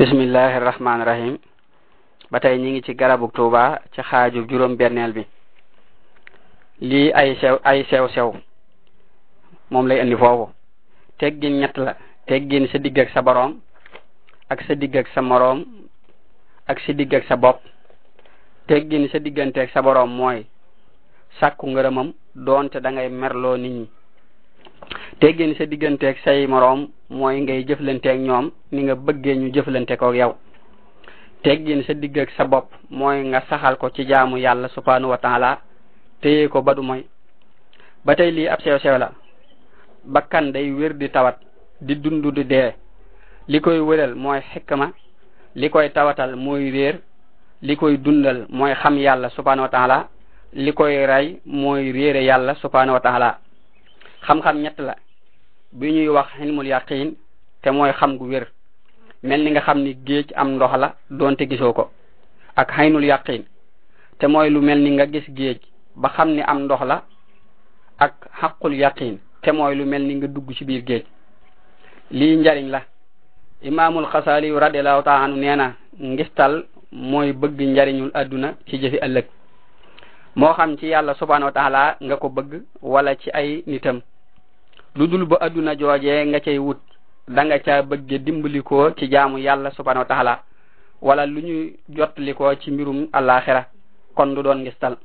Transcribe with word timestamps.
bismillahi 0.00 0.56
rahmaani 0.64 1.30
ba 2.32 2.40
tey 2.40 2.56
ñi 2.56 2.70
ngi 2.72 2.82
ci 2.82 2.94
garabu 2.96 3.28
Tuuba 3.36 3.80
ci 3.92 4.00
xaaju 4.02 4.48
juróom 4.48 4.76
benneel 4.76 5.12
bi 5.12 5.22
lii 6.80 7.12
ay 7.12 7.36
sew 7.90 8.08
sew 8.08 8.32
moom 9.70 9.86
lay 9.86 10.00
indi 10.00 10.16
foofu 10.16 10.48
teggin 11.18 11.60
ñett 11.60 11.76
la 11.76 11.96
teggin 12.26 12.66
sa 12.72 12.78
digg 12.78 12.96
sa 13.12 13.20
boroom 13.22 13.60
ak 14.48 14.62
sa 14.64 14.74
digg 14.74 14.96
ak 14.96 15.08
sa 15.12 15.20
moroom 15.20 15.60
ak 16.68 16.80
sa 16.80 16.92
digg 16.92 17.14
ak 17.14 17.26
sa 17.28 17.36
bopp 17.36 17.60
teggin 18.68 19.04
sa 19.12 19.18
diggante 19.18 19.58
ak 19.60 19.68
sa 19.72 19.82
boroom 19.82 20.16
mooy 20.16 20.46
sàkku 21.40 21.66
ngërëmam 21.66 22.12
doonte 22.34 22.80
da 22.80 22.90
ngay 22.90 23.08
merloo 23.10 23.56
nit 23.58 23.72
ñi 23.72 23.84
teggin 25.20 25.52
sa 25.56 25.64
digganteeg 25.68 26.16
say 26.24 26.46
moroom 26.48 26.88
mooy 27.12 27.40
ngay 27.44 27.64
jëflanteeg 27.68 28.20
ñoom 28.24 28.50
ni 28.72 28.80
nga 28.86 28.94
bëggee 28.94 29.36
ñu 29.36 29.48
jëflante 29.54 29.96
koog 29.98 30.16
yow 30.16 30.32
teggin 31.42 31.82
sa 31.86 31.94
digg 31.94 32.16
sa 32.36 32.44
bopp 32.44 32.66
mooy 32.90 33.22
nga 33.28 33.40
saxaal 33.48 33.76
ko 33.76 33.90
ci 33.90 34.04
jaamu 34.08 34.36
yàlla 34.38 34.68
subhanahu 34.68 35.10
wa 35.10 35.18
taala 35.18 35.58
ko 36.50 36.62
ba 36.62 36.74
du 36.74 36.82
mooy 36.82 37.06
ba 38.04 38.14
tey 38.16 38.30
lii 38.30 38.48
ab 38.48 38.60
sew-sew 38.62 38.98
la 38.98 39.10
bakkan 40.04 40.52
day 40.52 40.70
wér 40.72 40.92
di 40.94 41.08
tawat 41.10 41.36
di 41.80 41.94
dund 41.96 42.24
di 42.34 42.44
dee 42.44 42.72
li 43.48 43.60
koy 43.60 43.78
wëral 43.80 44.14
mooy 44.14 44.40
xikma 44.52 44.92
li 45.54 45.68
koy 45.70 45.90
tawatal 45.92 46.36
mooy 46.36 46.70
réer 46.70 47.00
li 47.62 47.76
koy 47.76 47.96
dundal 47.98 48.46
mooy 48.48 48.74
xam 48.74 48.96
yàlla 48.98 49.28
subhanahu 49.30 49.68
wa 49.72 50.08
li 50.52 50.72
koy 50.72 51.06
rey 51.06 51.40
mooy 51.44 51.92
réere 51.92 52.24
yàlla 52.24 52.54
subhanahu 52.54 52.96
wa 52.96 53.36
xam-xam 54.26 54.58
ñett 54.62 54.78
la 54.80 54.94
bi 55.72 55.92
ñuy 55.92 56.08
wax 56.08 56.28
ilmul 56.42 56.66
yaqin 56.66 57.14
te 57.62 57.70
mooy 57.70 57.92
xam 57.92 58.16
gu 58.18 58.24
wér 58.28 58.46
mel 59.22 59.44
ni 59.44 59.50
nga 59.50 59.60
xam 59.62 59.80
ni 59.84 59.94
géej 60.06 60.26
am 60.34 60.54
ndox 60.56 60.76
la 60.78 60.94
donte 61.10 61.48
gisoo 61.50 61.72
ko 61.72 61.90
ak 62.56 62.70
xaynul 62.72 63.04
yaqin 63.04 63.42
te 64.18 64.26
mooy 64.26 64.50
lu 64.50 64.60
mel 64.60 64.78
ni 64.82 64.90
nga 64.90 65.06
gis 65.12 65.24
géej 65.30 65.60
ba 65.96 66.08
xam 66.10 66.28
ni 66.32 66.42
am 66.42 66.60
ndox 66.64 66.80
la 66.84 67.02
ak 67.98 68.14
xaqul 68.40 68.74
yaqin 68.74 69.18
te 69.42 69.50
mooy 69.52 69.74
lu 69.76 69.84
mel 69.86 70.02
ni 70.06 70.14
nga 70.16 70.26
dugg 70.26 70.50
ci 70.54 70.64
biir 70.64 70.82
géej 70.86 71.04
lii 72.10 72.36
njariñ 72.36 72.68
la 72.70 72.82
imaamul 73.62 74.06
xasaaliyu 74.12 74.58
radiallahu 74.58 75.02
taala 75.02 75.24
anu 75.24 75.36
nee 75.36 75.56
na 75.56 75.76
ngistal 76.00 76.64
mooy 76.92 77.32
bëgg 77.32 77.60
njariñul 77.60 78.10
adduna 78.14 78.54
ci 78.66 78.76
jëfi 78.80 78.96
ëllëg 78.98 79.24
moo 80.36 80.52
xam 80.54 80.76
ci 80.78 80.86
yàlla 80.86 81.14
subhanahu 81.14 81.44
wa 81.46 81.52
taala 81.52 81.96
nga 82.02 82.16
ko 82.16 82.28
bëgg 82.28 82.62
wala 82.82 83.14
ci 83.16 83.30
ay 83.34 83.62
nitam 83.66 84.00
ludul 84.96 85.24
ba 85.28 85.36
aduna 85.40 85.76
jooje 85.76 86.26
nga 86.26 86.40
cay 86.42 86.58
wut 86.58 86.78
da 87.28 87.44
nga 87.46 87.58
ca 87.62 87.82
bëgge 87.82 88.18
dimbalikoo 88.18 88.90
ci 88.98 89.06
jaamu 89.08 89.38
yàlla 89.38 89.70
subhanahu 89.70 90.00
wa 90.00 90.04
taala 90.10 90.34
wala 91.00 91.26
lu 91.26 91.40
ñu 91.40 91.70
jottalikoo 91.88 92.54
ci 92.58 92.70
mbirum 92.72 93.06
alaxira 93.12 93.66
kon 94.16 94.34
du 94.34 94.42
doon 94.42 94.62
ngistal 94.62 94.96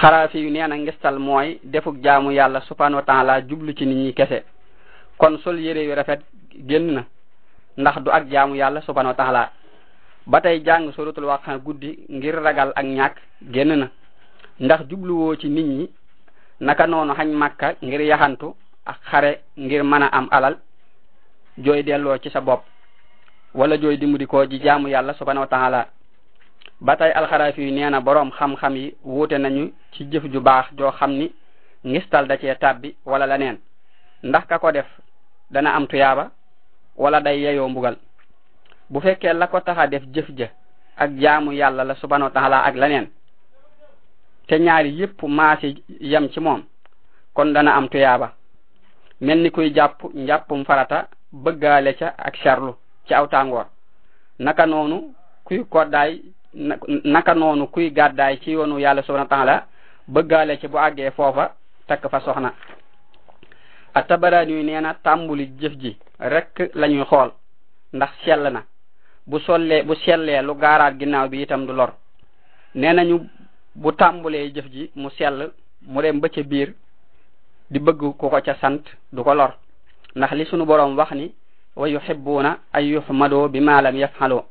xaraafi 0.00 0.38
yu 0.40 0.50
nee 0.50 0.78
ngistal 0.82 1.18
mooy 1.18 1.58
defuk 1.62 2.00
jaamu 2.02 2.32
yàlla 2.32 2.60
subhanahu 2.62 2.96
wa 2.96 3.02
taala 3.06 3.40
jublu 3.46 3.72
ci 3.76 3.86
nit 3.86 3.96
ñi 3.96 4.12
kese 4.14 4.42
kon 5.18 5.36
sol 5.44 5.58
yére 5.60 5.84
yu 5.84 5.94
rafet 5.94 6.20
génn 6.66 6.92
na 6.94 7.04
ndax 7.76 7.98
du 8.02 8.10
ak 8.10 8.28
jaamu 8.30 8.54
yàlla 8.56 8.80
subhanahu 8.80 9.08
wa 9.08 9.14
taala 9.24 9.52
ba 10.26 10.40
tey 10.40 10.60
jàng 10.64 10.92
suratul 10.92 11.24
waqa 11.24 11.58
guddi 11.58 11.98
ngir 12.10 12.34
ragal 12.42 12.72
ak 12.76 12.84
ñàkk 12.84 13.14
génn 13.52 13.74
na 13.78 13.90
ndax 14.60 14.88
jubluwoo 14.88 15.36
ci 15.36 15.48
nit 15.50 15.66
ñi 15.66 15.90
naka 16.60 16.86
noonu 16.86 17.12
xañ 17.14 17.28
màkka 17.36 17.74
ngir 17.82 18.00
yaxantu 18.00 18.54
ak 18.86 18.98
xare 19.10 19.40
ngir 19.56 19.82
mën 19.82 20.02
a 20.02 20.08
am 20.12 20.28
alal 20.30 20.54
jooy 21.58 21.82
dello 21.82 22.18
ci 22.18 22.30
sa 22.30 22.40
bop 22.40 22.62
wala 23.54 23.76
jooy 23.80 23.96
dimbali 23.96 24.26
ko 24.26 24.46
ji 24.46 24.58
jaamu 24.62 24.88
yàlla 24.88 25.14
subhanahu 25.14 25.40
wa 25.40 25.46
taala 25.50 25.86
ba 26.80 26.96
tey 26.96 27.12
alxaraafi 27.14 27.62
yi 27.62 27.70
nee 27.72 27.90
na 27.90 28.02
xam-xam 28.38 28.76
yi 28.76 28.94
wuute 29.04 29.32
nañu 29.38 29.72
ci 29.92 30.04
jëf 30.10 30.22
ju 30.32 30.40
baax 30.40 30.66
jo 30.76 30.90
xam 30.90 31.10
ni 31.12 31.32
ngistal 31.84 32.26
da 32.26 32.36
cee 32.36 32.54
tàbbi 32.56 32.94
wala 33.06 33.26
lanen. 33.26 33.58
ndax 34.22 34.44
ka 34.48 34.58
ko 34.58 34.70
def 34.70 34.86
dana 35.50 35.72
am 35.74 35.86
tuyaaba 35.86 36.30
wala 36.96 37.20
day 37.20 37.40
yeyoo 37.42 37.68
mbugal 37.68 37.96
bu 38.90 39.00
fekkee 39.00 39.32
la 39.32 39.46
ko 39.46 39.60
taxa 39.60 39.86
def 39.86 40.02
jëf 40.14 40.28
ja 40.36 40.48
ak 40.98 41.10
jaamu 41.16 41.52
yalla 41.52 41.84
la 41.84 41.94
subhanahu 41.94 42.24
wa 42.24 42.30
taala 42.40 42.62
ak 42.64 42.74
lanen. 42.76 43.08
te 44.46 44.58
ñaari 44.58 44.90
yépp 44.98 45.22
maasi 45.22 45.82
yam 46.00 46.28
ci 46.30 46.40
moom 46.40 46.64
kon 47.34 47.46
dana 47.52 47.74
am 47.76 47.88
tuyaaba 47.88 48.32
mel 49.20 49.38
ni 49.42 49.50
kuy 49.50 49.70
jàpp 49.74 50.02
njàppum 50.14 50.64
farata 50.64 51.06
bëggaale 51.32 51.90
ca 51.98 52.08
ak 52.28 52.34
charlu 52.42 52.72
ci 53.06 53.14
aw 53.14 53.26
tàngoor 53.26 53.66
naka 54.38 54.66
noonu 54.66 55.14
kuy 55.44 55.64
koddaay 55.72 56.20
naka 57.04 57.34
noonu 57.34 57.66
kuy 57.66 57.90
gàddaay 57.92 58.36
ci 58.42 58.50
yoonu 58.50 58.78
yàlla 58.78 59.02
subhanahu 59.02 59.30
wa 59.30 59.36
ta'ala 59.36 59.66
bëggaale 60.08 60.56
ci 60.60 60.68
bu 60.68 60.78
àggee 60.78 61.10
foofa 61.10 61.54
takk 61.86 62.08
fa 62.10 62.20
soxna 62.20 62.54
atabaraan 63.94 64.48
yu 64.50 64.62
nee 64.62 64.80
na 64.80 64.94
tàmbuli 64.94 65.46
jëf 65.60 65.72
ji 65.78 65.96
rek 66.18 66.70
lañuy 66.74 67.04
xool 67.04 67.30
ndax 67.92 68.10
sell 68.24 68.52
na 68.52 68.62
bu 69.26 69.38
solee 69.40 69.82
bu 69.84 69.94
sellee 69.94 70.42
lu 70.42 70.54
gaaraat 70.54 70.94
ginnaaw 70.98 71.28
bi 71.28 71.42
itam 71.42 71.66
du 71.66 71.72
lor 71.72 71.92
nee 72.74 72.92
nañu 72.92 73.26
bu 73.76 73.92
tàmbulee 73.92 74.50
jëf 74.52 74.66
ji 74.70 74.90
mu 74.96 75.08
sell 75.10 75.52
mu 75.82 76.02
dem 76.02 76.20
ba 76.20 76.28
ca 76.28 76.42
biir 76.42 76.74
di 77.74 77.80
bëgg 77.82 78.14
ku 78.18 78.28
ko 78.30 78.38
ca 78.40 78.54
sant 78.60 78.86
du 79.12 79.22
ko 79.26 79.34
lor 79.34 79.50
ndax 80.14 80.32
li 80.38 80.46
sunu 80.46 80.64
borom 80.64 80.94
wax 80.96 81.10
ni 81.10 81.34
wa 81.74 81.88
yuhibbuuna 81.90 82.50
ay 82.72 82.92
yuhmadoo 82.94 83.48
bi 83.50 83.58
ma 83.60 83.82
lam 83.82 83.96
yafaloo 83.98 84.44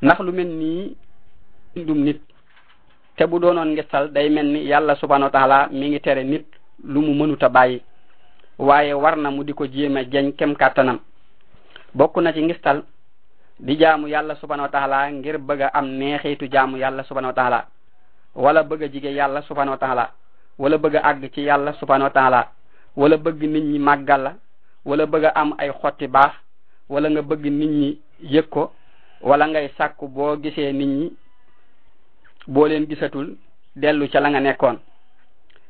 ndax 0.00 0.16
lu 0.24 0.32
mel 0.32 0.48
nii 0.48 0.96
dum 1.84 2.00
nit 2.04 2.20
te 3.16 3.26
bu 3.26 3.38
doonoon 3.38 3.72
ngistal 3.76 4.08
day 4.12 4.28
mel 4.32 4.46
ni 4.46 4.64
yàlla 4.64 4.94
subhanahu 4.96 5.24
wa 5.24 5.30
taala 5.30 5.68
mi 5.70 5.90
ngi 5.92 6.00
tere 6.00 6.24
nit 6.24 6.46
lu 6.84 7.02
mu 7.04 7.12
mënuta 7.14 7.48
bàyyi 7.50 7.82
waaye 8.58 8.94
war 8.96 9.16
na 9.16 9.30
mu 9.30 9.44
di 9.44 9.52
ko 9.52 9.66
jéem 9.66 9.96
a 9.98 10.04
kem 10.32 10.54
kàttanam 10.56 10.98
bokk 11.94 12.16
na 12.16 12.32
ci 12.32 12.40
ngistal 12.40 12.82
di 13.60 13.76
jaamu 13.78 14.08
yàlla 14.08 14.34
subhanahu 14.40 14.64
wa 14.64 14.70
taala 14.72 15.10
ngir 15.12 15.36
bëgg 15.38 15.60
a 15.60 15.70
am 15.74 15.86
neexitu 16.00 16.48
jaamu 16.50 16.76
yàlla 16.78 17.02
subhanahu 17.04 17.28
wa 17.28 17.34
taala 17.36 17.66
wala 18.34 18.62
bëgg 18.62 18.82
a 18.84 18.88
jige 18.88 19.12
yàlla 19.12 19.42
subhanahu 19.42 19.72
wa 19.72 19.78
taala 19.78 20.06
wala 20.58 20.76
bëgg 20.78 20.98
àgg 21.02 21.30
ci 21.32 21.42
yàlla 21.42 21.72
subhanahu 21.74 22.04
wa 22.04 22.10
taala 22.10 22.40
wala 22.96 23.16
bëgg 23.16 23.42
nit 23.42 23.64
ñi 23.64 23.78
màggal 23.78 24.20
la 24.22 24.32
wala 24.84 25.06
bëgg 25.06 25.24
a 25.24 25.32
am 25.34 25.54
ay 25.58 25.70
xotti 25.70 26.06
baax 26.08 26.32
wala 26.88 27.08
nga 27.10 27.22
bëgg 27.22 27.44
nit 27.44 27.70
ñi 27.70 27.98
yëg 28.34 28.48
ko 28.48 28.72
wala 29.22 29.46
ngay 29.46 29.68
sàkku 29.76 30.08
boo 30.08 30.36
gisee 30.36 30.72
nit 30.72 30.86
ñi 30.88 31.10
boo 32.48 32.66
leen 32.66 32.86
gisatul 32.88 33.36
dellu 33.76 34.08
ca 34.10 34.20
la 34.20 34.28
nga 34.30 34.40
nekkoon 34.40 34.78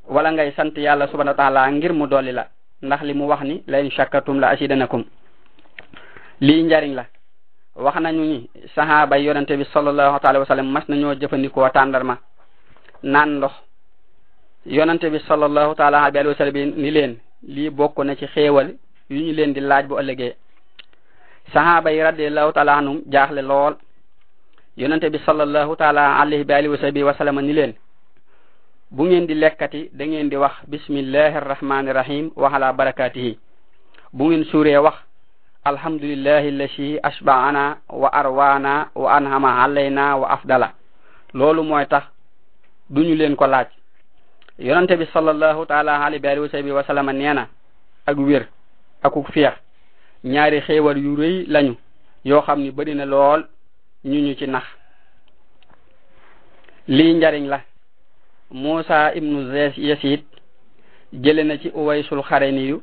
wala 0.09 0.33
ngay 0.33 0.53
sant 0.57 0.73
yàlla 0.77 1.07
subhanahu 1.07 1.37
wa 1.37 1.45
taala 1.45 1.71
ngir 1.71 1.93
mu 1.93 2.07
dolli 2.07 2.33
la 2.33 2.47
ndax 2.83 3.03
li 3.03 3.15
mu 3.15 3.27
wax 3.29 3.43
ni 3.43 3.63
la 3.67 3.79
in 3.81 3.91
chakkatum 3.91 4.41
la 4.41 4.49
asidanakum 4.51 5.05
lii 6.41 6.63
njariñ 6.63 6.95
la 6.95 7.05
wax 7.77 7.97
nañu 8.01 8.23
ñi 8.25 8.51
sahaaba 8.75 9.17
yonente 9.19 9.51
bi 9.57 9.65
sallallahu 9.65 10.19
taala 10.21 10.39
wa 10.41 10.47
sallam 10.47 10.67
mas 10.71 10.89
nañoo 10.89 11.15
jëfandikoo 11.15 11.69
tàndarma 11.73 12.19
naan 13.03 13.29
ndox 13.37 13.53
yonante 14.67 15.09
bi 15.11 15.19
sallallahu 15.21 15.75
taala 15.75 16.03
alayhi 16.03 16.29
wa 16.29 16.35
sallam 16.35 16.75
ni 16.77 16.91
leen 16.91 17.17
lii 17.47 17.71
bokk 17.71 17.99
na 18.03 18.17
ci 18.17 18.27
xéewal 18.27 18.75
yu 19.11 19.21
ñu 19.21 19.33
leen 19.33 19.53
di 19.55 19.61
laaj 19.61 19.87
bu 19.87 19.95
ëllëgee 20.01 20.35
sahaba 21.53 21.91
yi 21.93 22.03
radiallahu 22.03 22.53
taala 22.53 22.75
anhum 22.77 23.03
jaaxle 23.07 23.41
lool 23.43 23.75
yonante 24.77 25.11
bi 25.11 25.19
sallallahu 25.25 25.77
taala 25.77 26.17
alayhi 26.19 26.69
wa 26.69 26.77
sahbi 26.79 27.03
wa 27.03 27.15
sallam 27.15 27.41
ni 27.41 27.53
leen 27.53 27.75
bu 28.91 29.05
ngeen 29.05 29.27
di 29.27 29.35
lekkati 29.35 29.91
da 29.93 30.07
ngeen 30.07 30.29
di 30.31 30.37
wax 30.37 30.55
bismillahi 30.67 31.37
arrahmani 31.37 31.93
rahim 31.93 32.31
wa 32.37 32.51
ala 32.53 32.73
barakatihi 32.73 33.39
bu 34.13 34.25
ngeen 34.25 34.45
suuree 34.45 34.77
wax 34.77 34.95
alhamdulillahi 35.67 36.49
allasi 36.49 36.99
ashbaana 37.03 37.79
wa 37.89 38.09
arwaana 38.13 38.91
wa 38.95 39.15
anhama 39.17 39.63
alayna 39.63 40.17
wa 40.17 40.31
afdala 40.31 40.73
loolu 41.35 41.63
mooy 41.65 41.87
tax 41.87 42.03
duñu 42.91 43.15
leen 43.15 43.37
ko 43.37 43.47
laaj 43.47 43.69
yonante 44.59 44.97
bi 44.99 45.07
sallallahu 45.13 45.67
taala 45.71 46.01
alayhi 46.03 46.71
wa 46.75 46.83
sallam 46.83 47.13
nee 47.15 47.33
na 47.33 47.47
ak 48.07 48.19
ak 48.19 48.47
akuk 49.07 49.31
fiyax 49.31 49.55
ñaari 50.27 50.61
xéewal 50.63 50.99
yu 50.99 51.15
rëy 51.15 51.45
lañu 51.47 51.77
yoo 52.25 52.43
xam 52.43 52.61
ni 52.61 52.95
na 52.95 53.05
lool 53.07 53.47
ñu 54.05 54.21
ñu 54.21 54.35
ci 54.35 54.47
nax 54.49 54.65
li 56.89 57.15
njariñ 57.15 57.47
la 57.47 57.61
ibn 59.15 59.53
Zays 59.53 59.75
Yasid 59.79 60.25
jele 61.13 61.45
na 61.45 61.59
ci 61.59 61.71
Uwaysul 61.73 62.23
yu 62.67 62.83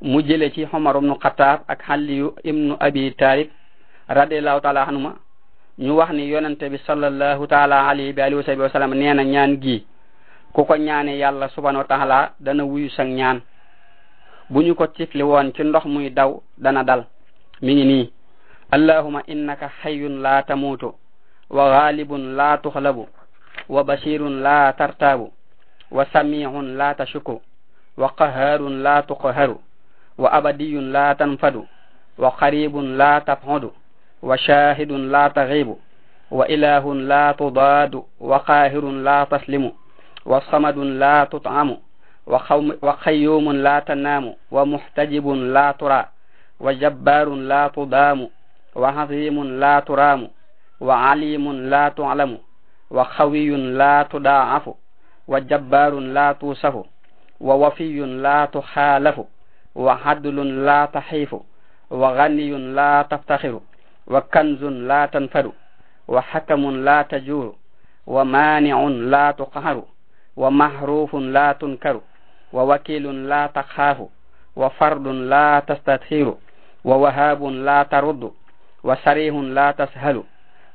mu 0.00 0.22
jele 0.22 0.52
ci 0.52 0.64
Umar 0.72 0.96
ibn 0.98 1.12
Xattaab 1.20 1.60
ak 1.66 1.82
Xaliyu 1.86 2.34
ibn 2.44 2.76
Abi 2.78 3.10
Taalib 3.18 3.48
radiallahu 4.08 4.60
taala 4.60 4.86
anhuma 4.86 5.16
ñu 5.78 5.96
wax 5.96 6.12
ni 6.12 6.28
yonante 6.30 6.68
bi 6.70 6.78
sallallahu 6.86 7.46
taala 7.48 7.88
alayhi 7.88 8.14
wa 8.58 8.68
sallam 8.70 8.94
nee 8.94 9.12
na 9.12 9.24
ñaan 9.24 9.56
gi. 9.60 9.84
ku 10.54 10.62
ko 10.64 10.76
ñaane 10.78 11.18
yàlla 11.18 11.48
subhanahu 11.50 11.82
wa 11.82 11.88
taala 11.90 12.18
dana 12.40 12.62
wuyu 12.64 12.88
sa 12.90 13.02
ñaan 13.04 13.40
buñu 14.48 14.74
ko 14.78 14.86
tifli 14.86 15.22
won 15.26 15.50
ci 15.56 15.64
ndox 15.66 15.82
muy 15.90 16.10
daw 16.14 16.30
dana 16.56 16.84
dal 16.86 17.02
mi 17.62 17.74
ngi 17.74 17.84
ni 17.84 18.00
allahumma 18.70 19.24
innaka 19.26 19.66
hayyun 19.82 20.22
la 20.22 20.42
tamutu 20.46 20.94
wa 21.50 21.62
ghalibun 21.74 22.36
la 22.38 22.58
tukhlabu 22.62 23.08
wa 23.68 23.84
basirun 23.84 24.42
la 24.46 24.72
tartabu 24.78 25.32
wa 25.90 26.06
sami'un 26.14 26.76
la 26.78 26.94
tashku 26.94 27.42
wa 28.00 28.08
qaharun 28.18 28.82
la 28.82 29.02
tuqharu 29.02 29.58
wa 30.18 30.28
abadiyun 30.38 30.92
la 30.94 31.14
tanfadu 31.14 31.66
wa 32.18 32.30
qaribun 32.40 32.94
la 32.96 33.20
tabxudu 33.20 33.70
wa 34.22 34.38
shahidun 34.38 35.10
la 35.10 35.30
taghibu 35.30 35.80
wa 36.30 36.46
ilahun 36.46 36.94
la 37.10 37.34
tudadu 37.34 38.06
wa 38.20 38.38
qahirun 38.40 39.02
la 39.02 39.26
taslimu 39.26 39.70
وصمد 40.26 40.78
لا 40.78 41.24
تطعم 41.24 41.76
وخيوم 42.82 43.52
لا 43.52 43.78
تنام 43.78 44.34
ومحتجب 44.50 45.28
لا 45.28 45.72
ترى 45.72 46.04
وجبار 46.60 47.28
لا 47.28 47.68
تضام 47.68 48.28
وعظيم 48.74 49.44
لا 49.44 49.80
ترام 49.80 50.28
وعليم 50.80 51.52
لا 51.52 51.88
تعلم 51.88 52.38
وخوي 52.90 53.50
لا 53.56 54.02
تضاعف 54.02 54.70
وجبار 55.28 55.92
لا 56.00 56.32
توصف 56.32 56.84
ووفي 57.40 57.98
لا 58.00 58.44
تخالف 58.44 59.20
وعدل 59.74 60.64
لا 60.66 60.84
تحيف 60.84 61.36
وغني 61.90 62.50
لا 62.50 63.02
تفتخر 63.10 63.60
وكنز 64.06 64.64
لا 64.64 65.06
تنفر 65.06 65.52
وحكم 66.08 66.70
لا 66.84 67.02
تجور 67.02 67.56
ومانع 68.06 68.82
لا 69.12 69.30
تقهر 69.30 69.82
ومحروف 70.36 71.16
لا 71.16 71.52
تنكر 71.52 72.00
ووكيل 72.52 73.28
لا 73.28 73.46
تخاف 73.46 73.98
وفرد 74.56 75.06
لا 75.08 75.62
تستثير 75.68 76.34
ووهاب 76.84 77.44
لا 77.44 77.82
ترد 77.82 78.30
وصريح 78.84 79.34
لا 79.36 79.70
تسهل 79.70 80.22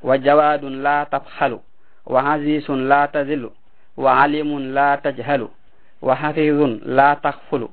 وجواد 0.02 0.64
لا 0.64 1.04
تبخل 1.04 1.58
وعزيز 2.06 2.70
لا 2.70 3.06
تزل 3.06 3.50
وعليم 3.96 4.58
لا 4.60 4.94
تجهل 5.04 5.48
وحفيظ 6.02 6.60
لا 6.84 7.14
تغفل 7.14 7.68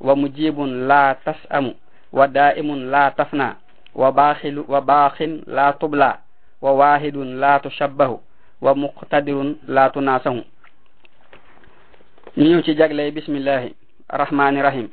ومجيب 0.00 0.60
لا 0.60 1.16
تسأم 1.26 1.74
ودائم 2.12 2.74
لا 2.74 3.08
تفنى 3.08 3.50
وباخل 3.94 4.64
وباخ 4.68 5.22
لا 5.46 5.70
تبلى 5.70 6.14
وواحد 6.62 7.16
لا 7.16 7.58
تشبه 7.58 8.18
ومقتدر 8.62 9.54
لا 9.68 9.88
تناسه 9.88 10.44
ñu 12.36 12.44
ñëw 12.46 12.62
ci 12.62 12.74
jagley 12.76 13.10
bismillahi 13.10 13.74
rahmaani 14.08 14.62
rahim 14.62 14.88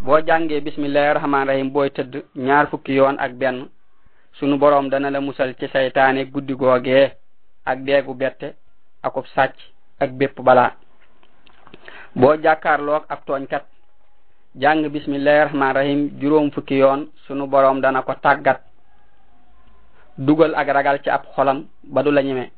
boo 0.00 0.18
jàngee 0.26 0.60
bismillahi 0.60 1.12
rahmaani 1.14 1.48
rahim 1.50 1.68
booy 1.72 1.90
tëdd 1.90 2.22
ñaar 2.36 2.66
fukki 2.66 2.94
yoon 2.94 3.16
ak 3.18 3.32
benn 3.38 3.68
sunu 4.32 4.58
boroom 4.58 4.90
dana 4.90 5.10
la 5.10 5.20
musal 5.20 5.54
ci 5.60 5.68
seytaane 5.68 6.24
guddi 6.26 6.54
googee 6.56 7.08
ak 7.64 7.78
deegu 7.84 8.14
bette 8.14 8.54
akub 9.02 9.26
sàcc 9.26 9.54
ak 10.00 10.10
bépp 10.12 10.40
bala 10.40 10.72
boo 12.16 12.34
jàkkaarloog 12.42 13.04
ab 13.08 13.20
tooñkat 13.26 13.64
jàng 14.56 14.88
bismillahi 14.90 15.44
rahmaani 15.44 15.74
rahim 15.74 16.10
juróom 16.20 16.50
fukki 16.50 16.78
yoon 16.78 17.08
sunu 17.28 17.46
boroom 17.46 17.80
dana 17.80 18.02
ko 18.02 18.12
tàggat 18.14 18.60
dugal 20.18 20.54
ak 20.56 20.68
ragal 20.68 20.98
ci 21.02 21.10
ab 21.10 21.26
xolam 21.36 21.66
ba 21.84 22.02
du 22.02 22.10
la 22.10 22.22
ñeme 22.22 22.50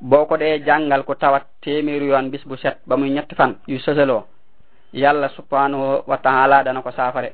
boo 0.00 0.26
ko 0.28 0.36
dee 0.36 0.58
jàngal 0.64 1.02
ku 1.04 1.14
tawat 1.14 1.44
téeméeri 1.60 2.06
yoon 2.06 2.28
bis 2.30 2.44
bu 2.46 2.56
set 2.56 2.78
ba 2.86 2.96
muy 2.96 3.10
ñetti 3.10 3.34
fan 3.34 3.56
yu 3.66 3.78
sësaloo 3.78 4.26
yalla 4.92 5.28
subhanahu 5.28 6.04
wa 6.06 6.18
taala 6.18 6.62
dana 6.62 6.82
ko 6.82 6.90
safare. 6.90 7.30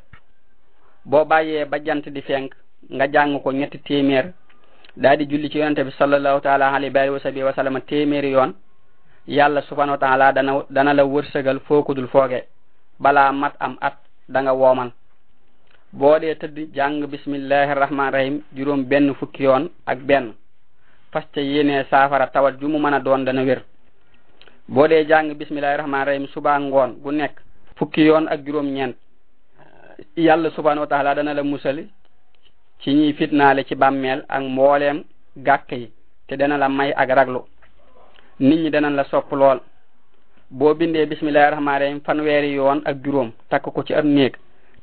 boo 1.04 1.24
bàyyee 1.24 1.64
ba 1.64 1.78
jant 1.84 2.02
di 2.08 2.22
fenk 2.22 2.54
nga 2.90 3.08
jang 3.10 3.40
ko 3.42 3.50
ñetti 3.52 3.78
téeméer 3.78 4.32
daa 4.96 5.16
di 5.16 5.26
julli 5.26 5.50
ci 5.50 5.58
yonente 5.58 5.84
bi 5.84 5.90
sallallahu 5.90 6.40
taala 6.40 6.72
alayhi 6.74 7.10
wa 7.10 7.18
alihi 7.24 7.42
wa 7.42 7.52
sallam 7.54 7.80
téeméeri 7.80 8.30
yoon 8.30 8.52
yàlla 9.26 9.62
subhanahu 9.62 9.92
wa 9.92 9.98
taala 9.98 10.32
dana 10.32 10.62
dana 10.70 10.94
la 10.94 11.04
wërsëgal 11.04 11.58
fookudul 11.64 12.08
foge. 12.08 12.46
bala 13.00 13.32
mat 13.32 13.54
am 13.60 13.76
at 13.80 13.94
da 14.28 14.40
nga 14.40 14.54
woomal 14.54 14.92
boo 15.92 16.18
dee 16.20 16.34
tëdd 16.34 16.70
jang 16.74 17.06
bismillahi 17.06 17.74
rahmaani 17.74 18.12
rahim 18.16 18.42
juróom 18.54 18.84
benn 18.84 19.14
fukki 19.14 19.42
yoon 19.44 19.68
ak 19.86 19.98
benn 19.98 20.34
fas 21.12 21.24
ca 21.32 21.40
yéenee 21.40 21.84
saafara 21.90 22.26
tawat 22.26 22.58
ju 22.60 22.68
mu 22.68 22.78
mën 22.78 22.94
a 22.94 23.00
doon 23.00 23.24
dana 23.24 23.44
wér 23.44 23.62
boo 24.68 24.88
dee 24.88 25.04
jàng 25.06 25.34
bismillahi 25.36 25.76
rahmaani 25.76 26.06
rahim 26.06 26.26
subaa 26.26 26.58
ngoon 26.60 26.96
gu 27.02 27.10
nekk 27.12 27.36
fukki 27.76 28.04
yoon 28.06 28.26
ak 28.30 28.40
juróom-ñeent 28.46 28.94
eh, 30.16 30.22
yàlla 30.22 30.50
subhanahu 30.50 30.80
wa 30.80 30.86
taala 30.86 31.14
dana 31.14 31.34
la 31.34 31.42
musali 31.42 31.86
ci 32.80 32.94
ñiy 32.94 33.12
fitnaale 33.12 33.64
ci 33.64 33.74
bàmmeel 33.74 34.24
ak 34.28 34.42
mbooleem 34.42 35.04
gàkk 35.36 35.72
yi 35.72 35.92
te 36.28 36.36
dana 36.36 36.56
la 36.58 36.68
may 36.68 36.92
ak 36.92 37.08
raglu 37.10 37.42
nit 38.40 38.58
ñi 38.60 38.70
dana 38.70 38.90
la 38.90 39.04
sopp 39.04 39.30
lool 39.32 39.60
boo 40.50 40.74
bindee 40.74 41.06
bismillahi 41.06 41.50
rahmaani 41.50 41.84
rahim 41.84 42.00
fanweeri 42.00 42.54
yoon 42.54 42.80
ak 42.84 43.04
juróom 43.04 43.32
takk 43.50 43.62
ko 43.74 43.82
ci 43.82 43.94
ab 43.94 44.04
néeg 44.04 44.36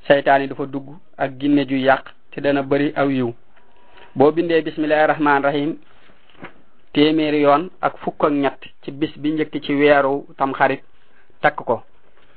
saytaan 0.07 0.41
yi 0.41 0.47
dafa 0.47 0.65
dugg 0.65 0.93
ak 1.17 1.31
ginne 1.39 1.65
ju 1.67 1.75
yàq 1.77 2.05
te 2.31 2.41
dana 2.41 2.61
bari 2.63 2.93
aw 2.95 3.09
yiw 3.09 3.33
boo 4.15 4.31
bindee 4.31 4.61
bismillahi 4.61 5.07
rahmaani 5.07 5.43
rahim 5.45 5.77
téeméeri 6.93 7.41
yoon 7.41 7.69
ak 7.81 7.97
fukk 7.99 8.23
ak 8.23 8.31
ñett 8.31 8.59
ci 8.83 8.91
bis 8.91 9.11
bi 9.17 9.31
njëkk 9.33 9.61
ci 9.63 9.73
weeru 9.73 10.25
tam 10.37 10.53
xarit 10.53 10.81
takk 11.41 11.55
ko 11.55 11.83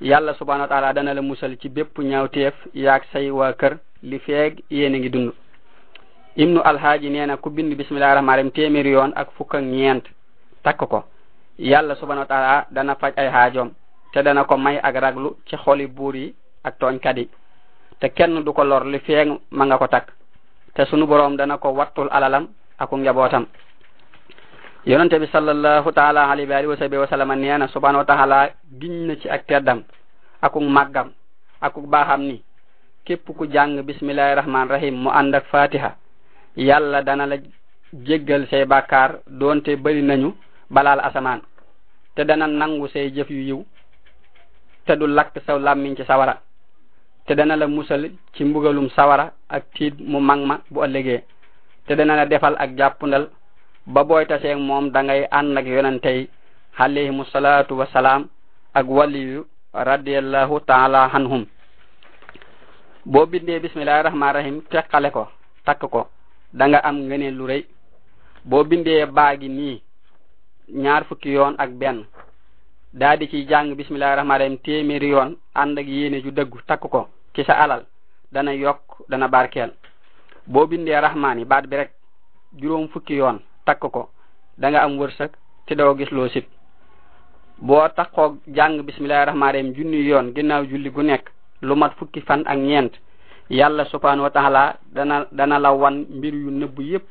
yàlla 0.01 0.35
subhanahu 0.35 0.63
wa 0.63 0.69
taala 0.69 0.93
dana 0.93 1.15
la 1.15 1.23
musal 1.23 1.57
ci 1.61 1.69
bépp 1.69 1.99
ñaawteef 1.99 2.55
yaag 2.75 3.03
say 3.13 3.31
waa 3.31 3.53
kër 3.53 3.79
li 4.03 4.19
feeg 4.19 4.63
yéen 4.71 4.95
a 4.95 4.99
ngi 4.99 5.09
dund 5.11 5.33
ibnu 6.37 6.61
alhaaji 6.61 7.09
nee 7.11 7.27
na 7.27 7.37
ku 7.37 7.49
bind 7.51 7.75
bismillahi 7.75 8.15
rahmaani 8.15 8.37
rahim 8.43 8.51
téeméeri 8.51 8.91
yoon 8.91 9.13
ak 9.17 9.31
fukk 9.39 9.55
ak 9.55 9.63
ñeent 9.65 10.03
takk 10.63 10.77
ko 10.91 11.05
yàlla 11.59 11.95
subhanahu 11.95 12.21
wa 12.21 12.27
taala 12.27 12.67
dana 12.71 12.95
faj 12.97 13.13
ay 13.17 13.31
xaajoom 13.31 13.71
te 14.13 14.23
dana 14.23 14.45
ko 14.45 14.57
may 14.57 14.79
ak 14.83 14.95
raglu 14.97 15.37
ci 15.47 15.57
xoli 15.57 15.87
buur 15.87 16.15
yi 16.17 16.35
ak 16.65 16.79
tooñkat 16.79 17.17
yi 17.17 17.29
te 18.01 18.09
kenn 18.09 18.45
du 18.45 18.53
ko 18.53 18.65
lor 18.65 18.85
li 18.85 18.99
feeg 18.99 19.33
ma 19.51 19.65
nga 19.65 19.79
ko 19.79 19.87
takk 19.87 20.11
te 20.75 20.85
sunu 20.85 21.07
borom 21.07 21.37
dana 21.37 21.57
ko 21.59 21.71
wattul 21.73 22.09
alalam 22.11 22.49
aku 22.79 22.97
njabootam 22.99 23.47
yonente 24.85 25.15
bi 25.19 25.31
sallallahu 25.31 25.93
taala 25.95 26.27
alayhi 26.35 26.51
wa 26.51 26.57
alihi 26.59 26.71
wa 26.75 27.07
sahbihi 27.07 27.07
wa 27.07 27.59
na 27.59 27.69
subhanahu 27.71 28.03
wa 28.03 28.05
taala 28.09 28.51
giñ 28.67 29.07
na 29.07 29.15
ci 29.15 29.31
ak 29.31 29.47
teddam 29.47 29.85
ak 30.43 30.51
màggam 30.59 31.13
akuk 31.63 31.87
baaxam 31.87 32.23
ni 32.27 32.43
képp 33.07 33.23
ku 33.31 33.47
jàng 33.47 33.79
bismillahi 33.87 34.35
rahman 34.43 34.67
rahim 34.69 34.99
mu 34.99 35.11
ànd 35.15 35.35
ak 35.35 35.47
fatiha 35.55 35.95
yàlla 36.59 37.03
dana 37.07 37.27
la 37.27 37.37
jéggal 37.95 38.47
say 38.51 38.65
bàkkaar 38.65 39.23
donte 39.31 39.71
bari 39.79 40.03
nañu 40.03 40.35
balaal 40.69 40.99
asamaan 40.99 41.41
te 42.17 42.25
dana 42.25 42.47
nangu 42.49 42.89
say 42.89 43.11
jëf 43.15 43.31
yu 43.31 43.39
yiw 43.39 43.65
te 44.87 44.97
du 44.99 45.07
lakk 45.07 45.31
saw 45.47 45.59
làmmiñ 45.61 45.95
ci 45.97 46.03
sawara 46.05 46.43
te 47.27 47.35
dana 47.35 47.55
la 47.57 47.67
musal 47.69 48.11
ci 48.35 48.45
mbugalum 48.45 48.91
sawara 48.91 49.31
ak 49.49 49.63
tiit 49.79 49.95
mu 50.01 50.19
mag 50.19 50.41
ma 50.45 50.59
bu 50.71 50.83
ëllëgee 50.85 51.23
te 51.87 51.95
dana 51.95 52.17
la 52.17 52.27
defal 52.27 52.57
ak 52.59 52.75
jàppundal 52.77 53.29
ba 53.87 54.05
tase 54.27 54.51
ak 54.53 54.59
moom 54.61 54.91
da 54.91 55.03
ngay 55.03 55.27
ànd 55.31 55.59
ak 55.59 55.67
yonentey 55.67 56.29
alayhimu 56.79 57.25
salaatu 57.25 57.75
wasalaam 57.79 58.29
ak 58.75 58.87
wali 58.87 59.43
radiyallahu 59.75 60.61
taala 60.67 61.11
anhum 61.13 61.47
boo 63.05 63.27
bindee 63.27 63.59
bismillahi 63.59 64.03
rahmaani 64.05 64.35
rahim 64.39 64.63
teqale 64.71 65.11
ko 65.11 65.29
takk 65.67 65.81
ko 65.91 66.07
da 66.55 66.69
nga 66.69 66.79
am 66.79 66.97
ngene 67.03 67.31
lu 67.33 67.47
rëy 67.47 67.63
boo 68.45 68.65
bindee 68.65 69.07
baagi 69.07 69.49
nii 69.49 69.83
ñaar 70.83 71.05
fukki 71.05 71.33
yoon 71.33 71.55
ak 71.59 71.71
benn 71.71 72.07
daa 72.95 73.17
di 73.17 73.27
ciy 73.29 73.45
jàng 73.49 73.75
bismillahi 73.75 74.17
rahmaani 74.17 74.43
rahim 74.45 74.59
téeméeri 74.59 75.09
yoon 75.09 75.37
ànd 75.55 75.79
ak 75.79 75.87
yene 75.87 76.23
ju 76.23 76.31
dëggu 76.31 76.59
takk 76.67 76.81
ko 76.91 77.09
ci 77.35 77.43
sa 77.45 77.53
alal 77.53 77.83
dana 78.33 78.53
yokk 78.55 79.03
dana 79.09 79.29
barkeel 79.29 79.73
boo 80.47 80.67
bindee 80.67 81.01
rahmaani 81.01 81.45
baat 81.45 81.67
bi 81.67 81.77
rek 81.77 81.91
juróom 82.61 82.89
fukki 82.89 83.17
yoon 83.19 83.41
takko 83.65 83.89
ko 83.91 84.03
da 84.59 84.71
nga 84.71 84.83
am 84.85 84.99
wërsëg 84.99 85.31
te 85.67 85.75
doo 85.75 85.95
gis 85.95 86.11
loo 86.13 86.29
sib 86.29 86.45
boo 87.59 87.89
taxoo 87.95 88.37
jàng 88.47 88.83
bismillahi 88.83 89.25
rahmaani 89.27 89.75
junni 89.75 90.05
yoon 90.09 90.33
ginnaaw 90.35 90.63
julli 90.65 90.91
gu 90.91 91.03
nekk 91.03 91.31
lu 91.63 91.75
mat 91.75 91.95
fukki 91.99 92.21
fan 92.21 92.43
ak 92.47 92.59
ñeent 92.59 92.91
yàlla 93.51 93.85
subhanahu 93.85 94.23
wa 94.25 94.31
taala 94.31 94.77
dana 94.93 95.27
dana 95.33 95.59
la 95.59 95.71
wan 95.73 96.07
mbir 96.11 96.35
yu 96.35 96.51
nëbb 96.51 96.79
yépp 96.81 97.05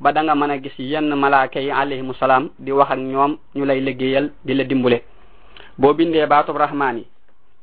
ba 0.00 0.12
da 0.12 0.22
nga 0.22 0.34
mën 0.34 0.50
a 0.50 0.56
gis 0.58 0.78
yenn 0.78 1.14
malaaka 1.16 1.60
yi 1.60 1.70
alayhimu 1.70 2.14
salaam 2.14 2.50
di 2.58 2.72
wax 2.72 2.90
ak 2.92 2.98
ñoom 2.98 3.36
ñu 3.54 3.64
lay 3.64 3.80
liggéeyal 3.80 4.30
di 4.44 4.54
la 4.54 4.64
dimbule 4.64 5.02
boo 5.78 5.94
bindee 5.94 6.26
baatub 6.26 6.56
rahmaan 6.56 6.96
yi 6.98 7.06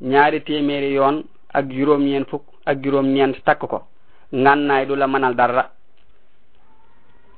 ñaari 0.01 0.41
téeméeri 0.43 0.93
yoon 0.93 1.24
ak 1.53 1.65
juróom 1.72 2.01
ñeen 2.03 2.25
fukk 2.25 2.43
ak 2.65 2.84
juróom 2.84 3.05
ñeent 3.07 3.43
takk 3.46 3.60
ko 3.60 3.84
ngànnaay 4.34 4.86
du 4.86 4.96
la 4.96 5.07
mënal 5.07 5.36
dara 5.36 5.72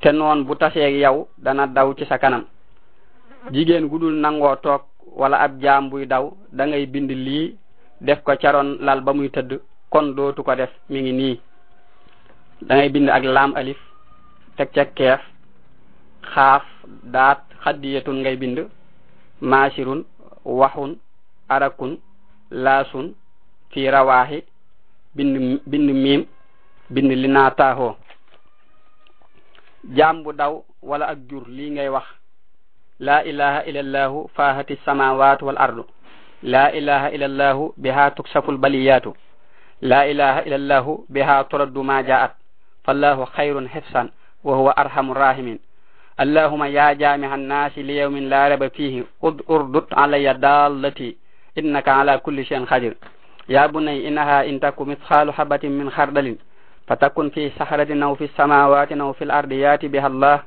te 0.02 0.12
noon 0.12 0.44
bu 0.48 0.56
tasee 0.56 0.90
yow 1.04 1.28
dana 1.38 1.68
daw 1.68 1.94
ci 1.98 2.06
sa 2.06 2.18
kanam 2.18 2.44
jigéen 3.52 3.88
gudul 3.90 4.14
nangoo 4.20 4.56
toog 4.56 4.82
wala 5.20 5.38
ab 5.38 5.60
jaam 5.62 5.90
buy 5.90 6.06
daw 6.06 6.34
dangay 6.52 6.86
bind 6.86 7.10
lii 7.10 7.56
def 8.02 8.24
ko 8.24 8.34
caroon 8.42 8.78
lal 8.80 9.02
ba 9.02 9.14
muy 9.14 9.30
tëdd 9.30 9.60
kon 9.90 10.12
dootu 10.16 10.44
ko 10.44 10.56
def 10.56 10.70
mi 10.90 11.02
ngi 11.02 11.12
nii 11.14 11.40
da 12.62 12.90
bind 12.90 13.10
ak 13.10 13.24
laam 13.24 13.54
alif 13.56 13.78
teg 14.58 14.70
ca 14.74 14.86
keef 14.86 15.20
xaaf 16.34 16.64
daat 17.04 17.40
xaddiyatun 17.64 18.22
ngay 18.22 18.36
bind 18.38 18.60
maasirun 19.42 20.04
waxun 20.46 20.96
arakun 21.50 21.98
laasun 22.52 23.14
fi 23.72 23.90
rawaaxi 23.92 24.44
bind 25.16 25.60
bind 25.68 25.92
miim 25.94 26.26
bind 26.90 27.12
li 27.22 27.28
naa 27.28 27.50
taaxoo 27.52 27.99
jaam 29.88 30.24
bu 30.26 30.34
daw 30.34 30.62
wala 30.82 31.06
ak 31.08 31.18
jur 31.30 31.44
li 31.48 31.70
ngay 31.72 31.88
wax 31.90 32.06
la 33.00 33.24
ilaha 33.24 33.64
illallahu 33.64 34.28
faahati 34.36 34.76
samawati 34.86 35.44
wal 35.46 35.56
ardu 35.58 35.86
la 36.44 36.70
ilaha 36.76 37.12
illallahu 37.16 37.74
biha 37.78 38.12
tuksaful 38.12 38.58
baliyatu 38.58 39.16
la 39.82 40.04
ilaha 40.08 40.44
illallahu 40.44 41.06
biha 41.10 41.44
turaddu 41.48 41.84
ma 41.84 42.02
jaat 42.04 42.36
fallahu 42.84 43.26
khairun 43.36 43.68
hifsan 43.72 44.12
wa 44.44 44.56
huwa 44.56 44.78
arhamur 44.78 45.18
rahimin 45.18 45.60
اللهم 46.20 46.64
يا 46.76 46.94
جامع 47.00 47.32
الناس 47.36 47.78
ليوم 47.80 48.18
لا 48.28 48.48
ريب 48.52 48.68
فيه 48.68 49.04
قد 49.24 49.40
اردت 49.50 49.94
علي 49.96 50.28
دالتي 50.34 51.16
انك 51.58 51.88
على 51.88 52.14
كل 52.20 52.46
شيء 52.46 52.60
قدير 52.68 52.94
يا 53.50 53.64
بني 53.72 54.08
انها 54.08 54.44
ان 54.52 54.60
تك 54.60 54.76
مثقال 54.82 55.32
حبه 55.32 55.64
من 55.64 55.88
خردل 55.88 56.36
فتكن 56.90 57.30
في 57.30 57.50
سحرة 57.54 57.94
أو 58.06 58.16
في 58.18 58.24
السماوات 58.34 58.90
أو 58.98 59.14
في 59.14 59.22
الأرض 59.24 59.52
يأتي 59.54 59.88
بها 59.94 60.08
الله 60.10 60.38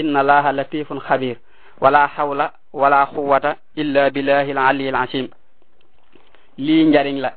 إن 0.00 0.16
الله 0.16 0.44
لطيف 0.56 0.88
خبير 0.96 1.36
ولا 1.80 2.06
حول 2.08 2.40
ولا 2.72 3.00
قوة 3.04 3.46
إلا 3.78 4.08
بالله 4.08 4.44
العلي 4.56 4.88
العظيم 4.94 5.28
lii 6.68 6.84
njariñ 6.84 7.18
la 7.24 7.30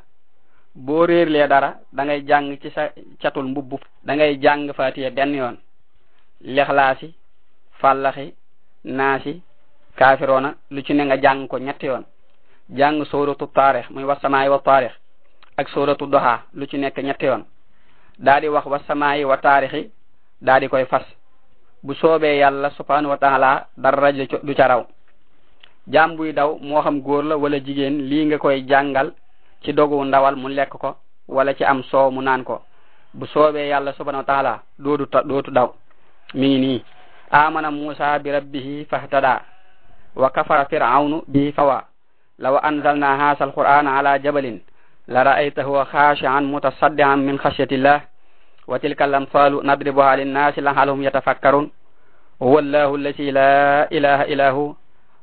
boo 0.86 1.06
réerlee 1.08 1.48
dara 1.48 1.70
da 1.96 2.04
ngay 2.06 2.22
jàng 2.30 2.48
ci 2.62 2.70
sa 2.76 2.84
catul 3.22 3.46
mbubb 3.52 3.82
da 4.08 4.16
ngay 4.16 4.36
jàng 4.44 4.68
fatiya 4.78 5.10
benn 5.16 5.36
yoon 5.40 5.56
lexlaasi 6.56 7.08
fàllaxi 7.80 8.34
naasi 8.98 9.32
kaafiroona 9.98 10.50
lu 10.74 10.82
ci 10.86 10.94
ne 10.94 11.04
nga 11.06 11.18
jàng 11.24 11.42
ko 11.50 11.58
ñetti 11.58 11.86
yoon 11.88 12.04
jàng 12.78 13.00
sóoratu 13.12 13.46
taarix 13.58 13.86
muy 13.94 14.04
wasamaay 14.10 14.50
wa 14.54 14.60
taarix 14.68 14.94
ak 15.60 15.68
sóoratu 15.74 16.06
doxaa 16.14 16.40
lu 16.58 16.66
ci 16.70 16.78
nekk 16.78 16.98
ñetti 17.08 17.26
yoon 17.30 17.44
daa 18.20 18.42
wax 18.52 18.66
wa 18.66 18.80
samaayi 18.86 19.26
wa 19.26 19.38
taarixi 19.38 19.90
daa 20.42 20.62
koy 20.70 20.86
fas 20.86 21.06
bu 21.84 21.94
soobee 21.96 22.38
yàlla 22.40 22.70
subhanahu 22.70 23.10
wa 23.10 23.18
taala 23.18 23.66
dara 23.78 24.12
du 24.44 24.56
ca 24.56 24.68
raw 24.68 24.86
daw 26.34 26.58
moo 26.62 26.82
xam 26.84 27.02
góor 27.02 27.24
la 27.24 27.38
wala 27.38 27.60
jigéen 27.60 28.06
lii 28.10 28.26
nga 28.26 28.38
koy 28.38 28.62
jàngal 28.68 29.12
ci 29.66 29.74
dogu 29.74 30.04
ndawal 30.06 30.36
mu 30.36 30.48
lekk 30.50 30.70
ko 30.78 30.96
wala 31.28 31.54
ci 31.54 31.64
am 31.64 31.84
soow 31.84 32.12
mu 32.12 32.22
naan 32.22 32.44
ko 32.44 32.62
bu 33.14 33.26
soobee 33.26 33.68
yàlla 33.70 33.94
subhanahu 33.94 34.24
wa 34.28 34.34
taala 34.34 34.62
dootu 34.80 35.06
dootu 35.28 35.52
daw 35.52 35.74
mi 36.34 36.48
ngi 36.50 36.60
nii 36.60 36.84
amana 37.32 37.72
musa 37.72 38.20
bi 38.20 38.32
rabbihi 38.32 38.86
fahtada 38.86 39.42
wa 40.16 40.30
kafara 40.30 40.66
firawnu 40.66 41.22
bi 41.28 41.52
fawa 41.52 41.84
law 42.40 42.60
anzalna 42.64 43.18
haasal 43.18 43.52
qur'ana 43.54 43.98
ala 43.98 44.20
jabalin 44.20 44.60
لرأيته 45.08 45.84
خاشعا 45.84 46.40
متصدعا 46.40 47.16
من 47.16 47.40
خشية 47.40 47.68
الله 47.72 48.02
وتلك 48.68 49.02
الأمثال 49.02 49.68
نضربها 49.68 50.16
للناس 50.16 50.60
لعلهم 50.60 51.04
يتفكرون 51.04 51.72
هو 52.44 52.60
الله 52.60 52.96
الذي 52.96 53.32
لا 53.32 53.92
إله 53.92 54.22
إلا 54.24 54.50
هو 54.50 54.74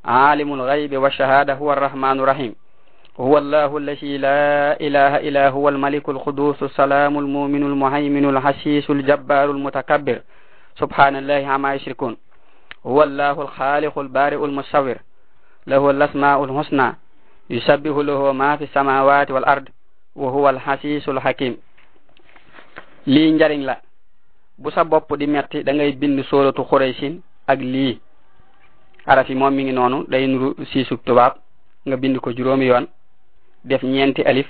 عالم 0.04 0.52
الغيب 0.52 0.96
والشهادة 0.96 1.54
هو 1.54 1.72
الرحمن 1.72 2.20
الرحيم 2.20 2.54
هو 3.20 3.38
الله 3.38 3.76
الذي 3.76 4.18
لا 4.18 4.80
إله 4.80 5.16
إلا 5.16 5.48
هو 5.48 5.68
الملك 5.68 6.08
القدوس 6.08 6.62
السلام 6.62 7.18
المؤمن 7.18 7.62
المهيمن 7.62 8.36
الحسيس 8.36 8.90
الجبار 8.90 9.50
المتكبر 9.50 10.20
سبحان 10.78 11.16
الله 11.16 11.46
عما 11.46 11.74
يشركون 11.74 12.16
هو 12.86 13.02
الله 13.02 13.42
الخالق 13.42 13.98
البارئ 13.98 14.44
المصور 14.44 14.96
له 15.66 15.90
الأسماء 15.90 16.44
الحسنى 16.44 16.92
يسبح 17.50 17.94
له 18.08 18.22
ما 18.32 18.56
في 18.56 18.64
السماوات 18.70 19.28
والأرض 19.34 19.66
وهو 20.16 20.44
الحسيس 20.50 21.08
الحكيم 21.08 21.54
لي 23.10 23.30
نجارين 23.34 23.66
لا 23.66 23.82
bu 24.60 24.68
sa 24.68 24.84
bopp 24.84 25.08
di 25.16 25.24
metti 25.26 25.64
da 25.64 25.72
ngay 25.72 25.96
bind 25.96 26.20
sóoratu 26.28 26.60
xuraysin 26.68 27.16
ak 27.48 27.58
lii 27.64 27.96
araf 29.08 29.24
yi 29.30 29.34
moom 29.34 29.54
mi 29.56 29.64
ngi 29.64 29.72
day 30.08 30.26
nuru 30.28 30.52
nga 31.86 31.96
bind 31.96 32.20
ko 32.20 32.32
juróomi 32.32 32.66
yoon 32.68 32.84
def 33.64 33.82
ñeenti 33.82 34.20
alif 34.22 34.46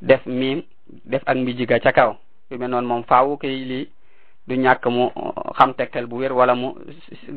def 0.00 0.24
miim 0.26 0.62
def 1.04 1.22
ak 1.26 1.36
mbi 1.36 1.54
jiga 1.54 1.78
ca 1.80 1.92
kaw 1.92 2.16
yu 2.50 2.56
mel 2.58 2.70
noonu 2.70 2.88
moom 2.88 3.02
faawu 3.04 3.36
kay 3.36 3.50
lii 3.68 3.88
du 4.48 4.54
ñàkk 4.56 4.86
mu 4.88 5.12
uh, 5.16 5.52
xam 5.60 5.74
tegtal 5.74 6.06
bu 6.06 6.16
wér 6.20 6.32
wala 6.32 6.54
mu 6.54 6.72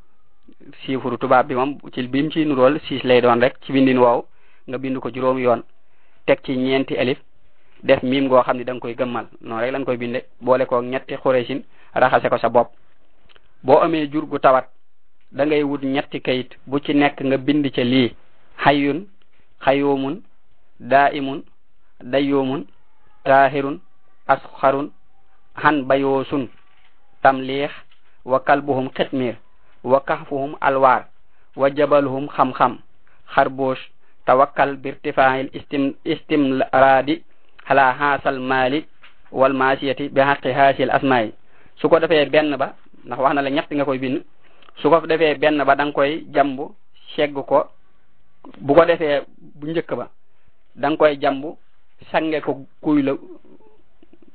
chiffre 0.84 1.18
tubaab 1.18 1.48
bi 1.48 1.56
moom 1.56 1.78
ci 1.94 2.08
bim 2.08 2.30
ci 2.30 2.46
nurool 2.46 2.80
six 2.88 3.04
lay 3.04 3.22
doon 3.22 3.40
rek 3.42 3.56
ci 3.64 3.72
bindin 3.72 3.98
woow 4.00 4.26
nga 4.68 4.78
bind 4.78 5.00
ko 5.02 5.10
juróom 5.10 5.40
yoon 5.40 5.62
teg 6.26 6.40
ci 6.44 6.56
ñeenti 6.58 6.94
elif 6.96 7.18
def 7.84 8.04
miim 8.04 8.26
ngoo 8.26 8.42
xam 8.44 8.58
ne 8.58 8.64
danga 8.64 8.80
koy 8.82 8.96
gëmmal 8.96 9.28
noonu 9.42 9.62
rek 9.62 9.72
lañ 9.72 9.86
koy 9.86 9.98
binde 9.98 10.20
boole 10.42 10.66
ko 10.66 10.82
ñetti 10.82 11.16
xureesin 11.16 11.62
raxase 11.94 12.30
ko 12.30 12.38
sa 12.38 12.50
bopp 12.50 12.72
boo 13.64 13.78
amee 13.80 14.08
jur 14.12 14.26
gu 14.28 14.38
tawat 14.40 14.68
da 15.32 15.44
wut 15.66 15.82
ñetti 15.84 16.22
kayit 16.22 16.50
bu 16.68 16.80
ci 16.80 16.94
nekk 16.94 17.22
nga 17.24 17.38
bind 17.38 17.72
ca 17.72 17.84
lii 17.84 18.14
xayyun 18.64 19.08
xayoomun 19.66 20.22
daa'imun 20.80 21.42
dayoomun 22.04 22.66
taahirun 23.24 23.80
asxarun 24.28 24.92
xan 25.62 25.84
bayoosun 25.88 26.50
tamliix 27.22 27.72
wa 28.30 28.40
kalbuhum 28.46 28.90
xitmiir 28.94 29.36
wa 29.84 30.00
kaxfuhum 30.06 30.54
alwaar 30.62 31.08
wa 31.58 31.68
jabaluhum 31.74 32.28
xam-xam 32.30 32.78
xarbuush 33.36 33.82
tawakkal 34.30 34.76
bi 34.78 34.90
irtifaail 34.94 35.50
istim 35.58 35.94
istimraadi 36.06 37.16
ala 37.66 37.90
haasal 37.98 38.38
maali 38.40 38.86
wal 39.34 39.54
maasiyati 39.58 40.10
bi 40.14 40.22
xaqi 40.22 40.52
haasil 40.54 40.92
asmaay 40.94 41.34
su 41.82 41.90
ko 41.90 42.00
defee 42.00 42.26
benn 42.30 42.54
ba 42.62 42.68
ndax 43.08 43.20
wax 43.24 43.34
na 43.34 43.42
la 43.42 43.50
ñett 43.50 43.70
nga 43.74 43.86
koy 43.86 43.98
bind 43.98 44.22
su 44.82 44.90
ko 44.90 45.08
defee 45.10 45.36
benn 45.42 45.64
ba 45.66 45.76
da 45.76 45.92
koy 45.92 46.12
jamb 46.36 46.58
segg 47.16 47.34
ko 47.50 47.58
bu 48.66 48.72
ko 48.78 48.86
defee 48.86 49.26
bu 49.58 49.66
njëkk 49.68 49.92
ba 50.00 50.06
da 50.76 50.90
nga 50.90 50.98
koy 51.02 51.14
jamb 51.24 51.44
sange 52.12 52.42
ko 52.46 52.52
kuy 52.84 53.02
la 53.02 53.14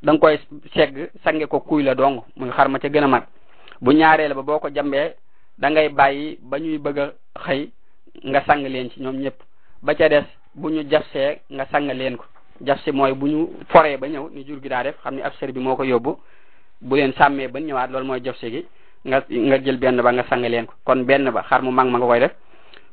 da 0.07 0.13
koy 0.23 0.35
segg 0.77 0.95
sange 1.25 1.47
ko 1.47 1.61
kuy 1.61 1.83
la 1.85 1.95
dong 1.95 2.17
muy 2.37 2.51
xar 2.51 2.69
ma 2.69 2.79
ca 2.79 2.89
gën 2.89 3.05
a 3.15 3.27
bu 3.85 3.93
ñaareel 3.93 4.33
ba 4.35 4.43
boo 4.43 4.59
ko 4.59 4.69
jambee 4.75 5.13
dangay 5.59 5.89
bàyyi 5.91 6.39
ba 6.43 6.59
ñuy 6.59 6.79
bëgg 6.79 6.99
a 6.99 7.07
xëy 7.45 7.61
nga 8.31 8.41
sang 8.47 8.63
leen 8.73 8.91
ci 8.91 9.01
ñoom 9.03 9.17
ñëpp 9.23 9.35
ba 9.83 9.95
ca 9.95 10.09
des 10.09 10.25
bu 10.55 10.71
ñu 10.71 10.83
jafsee 10.91 11.41
nga 11.53 11.67
sang 11.71 11.83
leen 11.93 12.17
ko 12.17 12.25
jafsi 12.65 12.93
mooy 12.93 13.13
bu 13.13 13.27
ñu 13.27 13.51
foree 13.69 13.97
ba 13.99 14.07
ñëw 14.09 14.31
ni 14.33 14.45
jur 14.47 14.63
gi 14.63 14.69
daa 14.71 14.83
def 14.85 14.97
xam 15.03 15.15
ni 15.17 15.23
ab 15.23 15.33
sër 15.39 15.53
bi 15.53 15.61
moo 15.61 15.77
ko 15.77 15.83
yóbbu 15.85 16.19
bu 16.81 16.97
leen 16.97 17.13
sàmmee 17.13 17.49
ba 17.49 17.61
ñëwaat 17.61 17.91
lool 17.91 18.05
mooy 18.05 18.21
jafsi 18.25 18.51
gi 18.51 18.67
nga 19.09 19.23
nga 19.31 19.59
jël 19.63 19.77
benn 19.77 20.01
ba 20.03 20.13
nga 20.13 20.25
sang 20.31 20.41
leen 20.41 20.65
ko 20.67 20.75
kon 20.85 21.05
benn 21.05 21.31
ba 21.31 21.43
xar 21.47 21.61
mu 21.63 21.71
mag 21.71 21.89
ma 21.89 21.99
nga 21.99 22.07
koy 22.07 22.21
def 22.21 22.33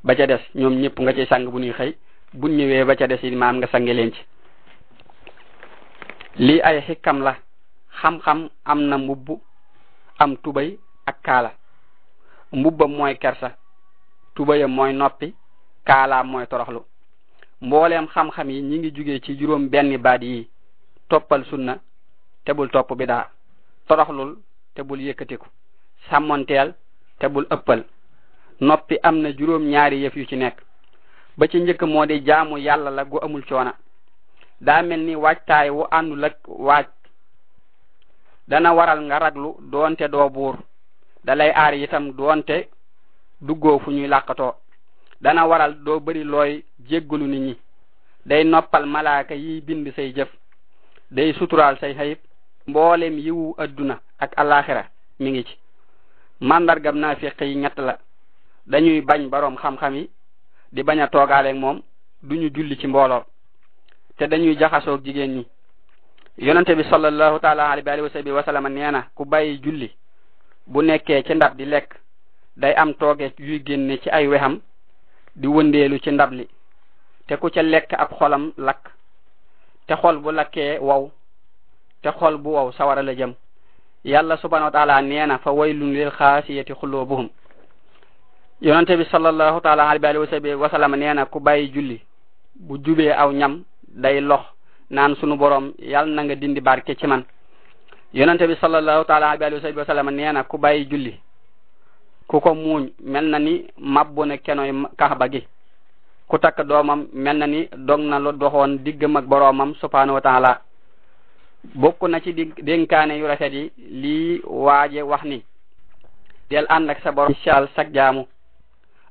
ba 0.03 0.13
ca 0.15 0.27
des 0.27 0.41
ñoom 0.55 0.73
ñëpp 0.75 0.99
nga 0.99 1.13
ciy 1.13 1.25
sang 1.27 1.45
bu 1.51 1.57
nuy 1.59 1.71
xëy 1.71 1.95
bu 2.33 2.47
ñëwee 2.49 2.83
ba 2.83 2.95
ca 2.97 3.07
des 3.07 3.19
yi 3.23 3.33
maam 3.35 3.57
nga 3.57 3.67
sange 3.71 3.93
leen 3.93 4.11
ci 4.13 4.21
lii 6.39 6.59
ay 6.61 6.81
xikkam 6.81 7.23
la 7.23 7.35
xam-xam 8.01 8.49
am 8.65 8.81
na 8.83 8.97
mbubb 8.97 9.39
am 10.21 10.37
tubay 10.37 10.77
ak 11.09 11.17
kaala 11.25 11.51
mbubbam 12.53 12.93
mooy 12.95 13.15
kersa 13.17 13.57
tubayam 14.37 14.69
mooy 14.71 14.93
noppi 14.93 15.33
kaalaam 15.85 16.27
mooy 16.27 16.45
toroxlu 16.47 16.85
mbooleem 17.61 18.05
xam-xam 18.13 18.49
yi 18.49 18.61
ñi 18.61 18.77
ngi 18.79 18.91
jugee 18.95 19.19
ci 19.25 19.37
juróom 19.39 19.69
benn 19.69 19.97
baat 19.97 20.21
yi 20.23 20.49
toppal 21.09 21.43
sunna 21.49 21.73
tebul 22.45 22.69
topp 22.69 22.93
bidaa 22.99 23.27
toroxlul 23.87 24.37
te 24.75 24.81
bul 24.83 24.99
yëkkatiku 25.01 25.47
sàmmonteel 26.09 26.73
te 27.19 27.25
bul 27.27 27.45
ëppal 27.55 27.81
noppi 28.61 28.95
am 29.03 29.15
na 29.21 29.29
juróom 29.37 29.63
ñaari 29.71 30.03
yëf 30.03 30.15
yu 30.15 30.25
ci 30.29 30.35
nekk 30.35 30.57
ba 31.37 31.47
ci 31.47 31.57
njëkk 31.59 31.81
moo 31.83 32.05
di 32.05 32.19
jaamu 32.27 32.57
yàlla 32.57 32.89
la 32.91 33.05
gu 33.05 33.17
amul 33.23 33.43
coona 33.49 33.73
daa 34.65 34.83
mel 34.83 35.15
waajtaay 35.15 35.69
wu 35.69 35.83
àndul 35.91 36.23
ak 36.25 36.35
waaj 36.47 36.85
dana 38.47 38.73
waral 38.73 39.01
nga 39.05 39.19
raglu 39.19 39.55
doonte 39.71 40.07
doo 40.09 40.29
buur 40.29 40.55
dalay 41.23 41.51
aar 41.55 41.73
itam 41.75 42.11
donte 42.13 42.69
duggoo 43.41 43.79
fu 43.79 43.91
ñuy 43.91 44.07
làqatoo 44.07 44.55
dana 45.21 45.45
waral 45.45 45.75
do 45.83 45.99
bari 45.99 46.23
loy 46.23 46.63
jéggalu 46.89 47.27
nit 47.27 47.39
ñi 47.41 47.57
day 48.25 48.43
noppal 48.43 48.85
malaaka 48.85 49.35
yi 49.35 49.61
bind 49.61 49.91
say 49.95 50.11
jëf 50.15 50.29
day 51.11 51.33
suturaal 51.33 51.77
say 51.79 51.93
xayib 51.93 52.17
mboolem 52.67 53.17
yiwu 53.19 53.53
adduna 53.57 53.99
ak 54.19 54.33
alaxira 54.37 54.85
mi 55.19 55.31
ngi 55.31 55.43
ci 55.43 55.57
mandargam 56.41 56.97
naafiq 56.97 57.39
yi 57.41 57.55
ñett 57.55 57.77
la 57.77 57.97
dañuy 58.67 59.01
bañ 59.01 59.29
boroom 59.29 59.57
xam-xam 59.57 59.95
yi 59.95 60.09
di 60.71 60.83
bañ 60.83 60.99
a 61.01 61.07
toogaaleeg 61.07 61.55
moom 61.57 61.81
duñu 62.23 62.49
julli 62.53 62.77
ci 62.79 62.87
mbooloo 62.87 63.23
te 64.17 64.25
dañuy 64.27 64.55
jaxasoog 64.57 65.03
jigéen 65.03 65.35
ñi 65.37 65.45
yonante 66.41 66.75
bi 66.75 66.83
sallallahu 66.89 67.39
taala 67.39 67.69
alayhi 67.69 68.01
wa 68.01 68.09
sahbihi 68.09 68.35
wa 68.35 68.43
sallam 68.43 68.67
nee 68.67 68.91
na 68.91 69.05
ku 69.15 69.25
bàyyi 69.25 69.61
julli 69.63 69.91
bu 70.65 70.81
nekkee 70.81 71.21
ci 71.23 71.33
ndab 71.35 71.55
di 71.57 71.65
lekk 71.65 71.89
day 72.57 72.73
am 72.75 72.93
toge 72.95 73.31
yuy 73.37 73.59
génne 73.63 73.99
ci 74.01 74.09
ay 74.09 74.27
wexam 74.27 74.59
di 75.35 75.47
wëndeelu 75.47 75.99
ci 76.03 76.11
ndab 76.11 76.31
li 76.33 76.47
te 77.27 77.37
ku 77.37 77.49
ca 77.53 77.61
lekk 77.61 77.93
ab 77.93 78.09
xolam 78.17 78.51
lakk 78.57 78.89
te 79.87 79.93
xol 79.95 80.17
bu 80.17 80.31
lakkee 80.31 80.79
wow 80.79 81.11
te 82.01 82.09
xol 82.11 82.37
bu 82.37 82.49
wow 82.51 82.71
sawara 82.71 83.03
la 83.03 83.13
jëm 83.13 83.33
yàlla 84.03 84.37
subhanahu 84.37 84.65
wa 84.65 84.71
taala 84.71 85.01
nee 85.03 85.25
na 85.27 85.37
fa 85.37 85.51
waylun 85.51 85.93
lil 85.93 86.09
xaasiyati 86.11 86.73
xuloobuhum 86.73 87.29
yonante 88.61 88.97
bi 88.97 89.05
sallallahu 89.11 89.61
taala 89.61 89.87
alayhi 89.89 90.55
wa 90.55 90.69
sallam 90.69 90.95
nee 90.95 91.13
na 91.13 91.25
ku 91.27 91.39
bàyyi 91.39 91.69
julli 91.71 92.01
bu 92.55 92.77
jubee 92.83 93.11
aw 93.13 93.29
ñam 93.31 93.61
day 93.89 94.19
lox 94.21 94.41
naan 94.91 95.15
sunu 95.15 95.37
borom 95.39 95.71
yàlla 95.79 96.15
na 96.15 96.21
nga 96.23 96.35
dindi 96.35 96.61
barke 96.61 96.95
ci 96.99 97.07
man 97.07 97.23
yonente 98.13 98.47
bi 98.47 98.55
sallallahu 98.55 99.05
taala 99.07 99.31
alayhi 99.31 99.75
wa 99.77 99.85
sallam 99.85 100.09
nee 100.09 100.31
na 100.31 100.43
ku 100.43 100.57
bàyyi 100.57 100.85
julli 100.89 101.15
ku 102.27 102.39
ko 102.39 102.53
muuñ 102.55 102.91
mel 102.99 103.25
na 103.25 103.39
ni 103.39 103.65
mabbu 103.79 104.25
na 104.25 104.37
kenoy 104.37 104.69
kaaba 104.97 105.29
gi 105.31 105.47
ku 106.27 106.37
takk 106.37 106.61
doomam 106.67 107.07
mel 107.13 107.37
na 107.37 107.47
ni 107.47 107.67
dog 107.87 108.01
na 108.01 108.19
lu 108.19 108.31
doxoon 108.33 108.83
diggam 108.83 109.15
ak 109.15 109.25
boroomam 109.25 109.73
subhanahu 109.75 110.15
wa 110.15 110.21
taala 110.21 110.61
bokk 111.63 112.01
na 112.09 112.19
ci 112.19 112.33
di 112.33 112.51
dénkaane 112.61 113.17
yu 113.17 113.25
rafet 113.27 113.53
yi 113.53 113.71
lii 113.77 114.41
waaje 114.45 115.01
wax 115.03 115.23
ni 115.23 115.43
del 116.49 116.65
ànd 116.69 116.89
ak 116.89 116.99
sa 117.01 117.11
borom 117.11 117.35
sal 117.43 117.67
sag 117.75 117.93
jaamu 117.93 118.27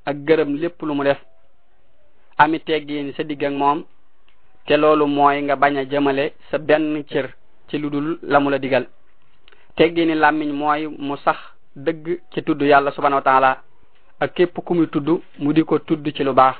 ak 0.04 0.16
gërëm 0.26 0.56
lépp 0.60 0.82
lu 0.82 0.94
mu 0.94 1.04
def 1.04 1.18
ami 2.38 2.58
teggiin 2.60 3.12
sa 3.16 3.22
digg 3.24 3.48
moom 3.52 3.84
te 4.70 4.76
loolu 4.76 5.06
mooy 5.06 5.42
nga 5.42 5.56
bañ 5.56 5.76
a 5.78 5.84
jëmale 5.90 6.24
sa 6.50 6.58
benn 6.58 7.02
cër 7.10 7.26
ci 7.68 7.76
lu 7.78 7.90
dul 7.90 8.18
la 8.22 8.38
mu 8.40 8.50
la 8.50 8.58
digal 8.58 8.86
teggini 9.74 10.14
làmmiñ 10.14 10.52
mooy 10.52 10.86
mu 10.86 11.16
sax 11.16 11.38
dëgg 11.76 12.06
ci 12.32 12.40
tudd 12.44 12.62
yàlla 12.62 12.92
subhanahu 12.92 13.18
wa 13.20 13.28
taala 13.28 13.50
ak 14.20 14.32
képp 14.34 14.54
ku 14.64 14.72
muy 14.74 14.86
tudd 14.88 15.08
mu 15.40 15.52
di 15.52 15.64
ko 15.64 15.78
tudd 15.80 16.06
ci 16.16 16.22
lu 16.22 16.32
baax 16.32 16.56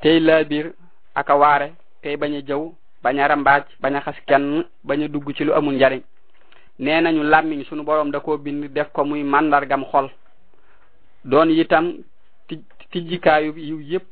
tey 0.00 0.18
laa 0.20 0.42
biir 0.44 0.72
aka 1.14 1.34
waare 1.38 1.68
tey 2.02 2.16
bañ 2.16 2.34
a 2.38 2.40
jëw 2.42 2.74
bañ 3.02 3.18
a 3.20 3.28
rambaaj 3.28 3.64
bañ 3.80 3.94
a 3.94 4.00
xas 4.00 4.16
kenn 4.26 4.64
bañ 4.84 5.02
a 5.04 5.08
dugg 5.08 5.32
ci 5.36 5.44
lu 5.44 5.52
amul 5.54 5.74
njariñ 5.74 6.02
nee 6.80 7.00
nañu 7.00 7.22
làmmiñ 7.22 7.62
sunu 7.64 7.84
boroom 7.84 8.10
da 8.10 8.18
koo 8.20 8.38
bind 8.38 8.64
def 8.74 8.88
ko 8.92 9.04
muy 9.04 9.22
màndargam 9.22 9.84
xol 9.92 10.10
doon 11.24 11.50
itam 11.50 11.94
tijjikaayu 12.90 13.52
yiw 13.56 13.80
yépp 13.82 14.08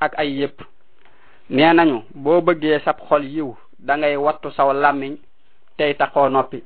ak 0.00 0.12
ay 0.18 0.30
yépp 0.40 0.71
nee 1.52 1.72
nañu 1.74 2.00
boo 2.14 2.40
bëggee 2.40 2.78
sab 2.84 2.96
xol 3.08 3.24
yiw 3.24 3.50
dangay 3.78 4.16
wattu 4.16 4.48
saw 4.56 4.72
làmmiñ 4.72 5.14
tey 5.76 5.94
taxoo 5.94 6.28
noppi 6.30 6.62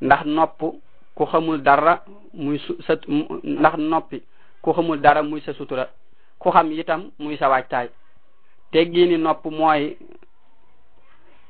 ndax 0.00 0.24
nopp 0.26 0.60
ku 1.14 1.22
xamul 1.30 1.58
dara 1.62 1.98
muy 2.32 2.58
sa 2.86 2.94
ndax 3.44 3.74
noppi 3.78 4.22
ku 4.62 4.72
xamul 4.72 5.00
dara 5.00 5.22
muy 5.24 5.40
sa 5.40 5.52
sutura 5.54 5.88
ku 6.38 6.48
xam 6.50 6.70
itam 6.72 7.10
muy 7.18 7.36
sa 7.36 7.62
te 7.70 7.90
teggiini 8.70 9.16
nopp 9.18 9.44
mooy 9.50 9.96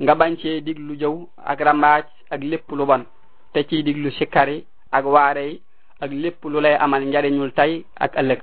nga 0.02 0.14
bañ 0.14 0.36
cee 0.40 0.60
diglu 0.62 0.94
jëw 0.96 1.16
ak 1.44 1.60
rambaaj 1.60 2.04
ak 2.30 2.40
lépp 2.42 2.68
lu 2.72 2.86
bon 2.86 3.04
te 3.52 3.62
ciy 3.68 3.82
diglu 3.82 4.10
sikkari 4.12 4.64
ak 4.90 5.04
waare 5.04 5.60
ak 6.00 6.10
lépp 6.10 6.44
lu 6.44 6.58
lay 6.60 6.74
amal 6.80 7.02
njariñul 7.04 7.52
tey 7.52 7.84
ak 8.00 8.12
ëllëg 8.16 8.40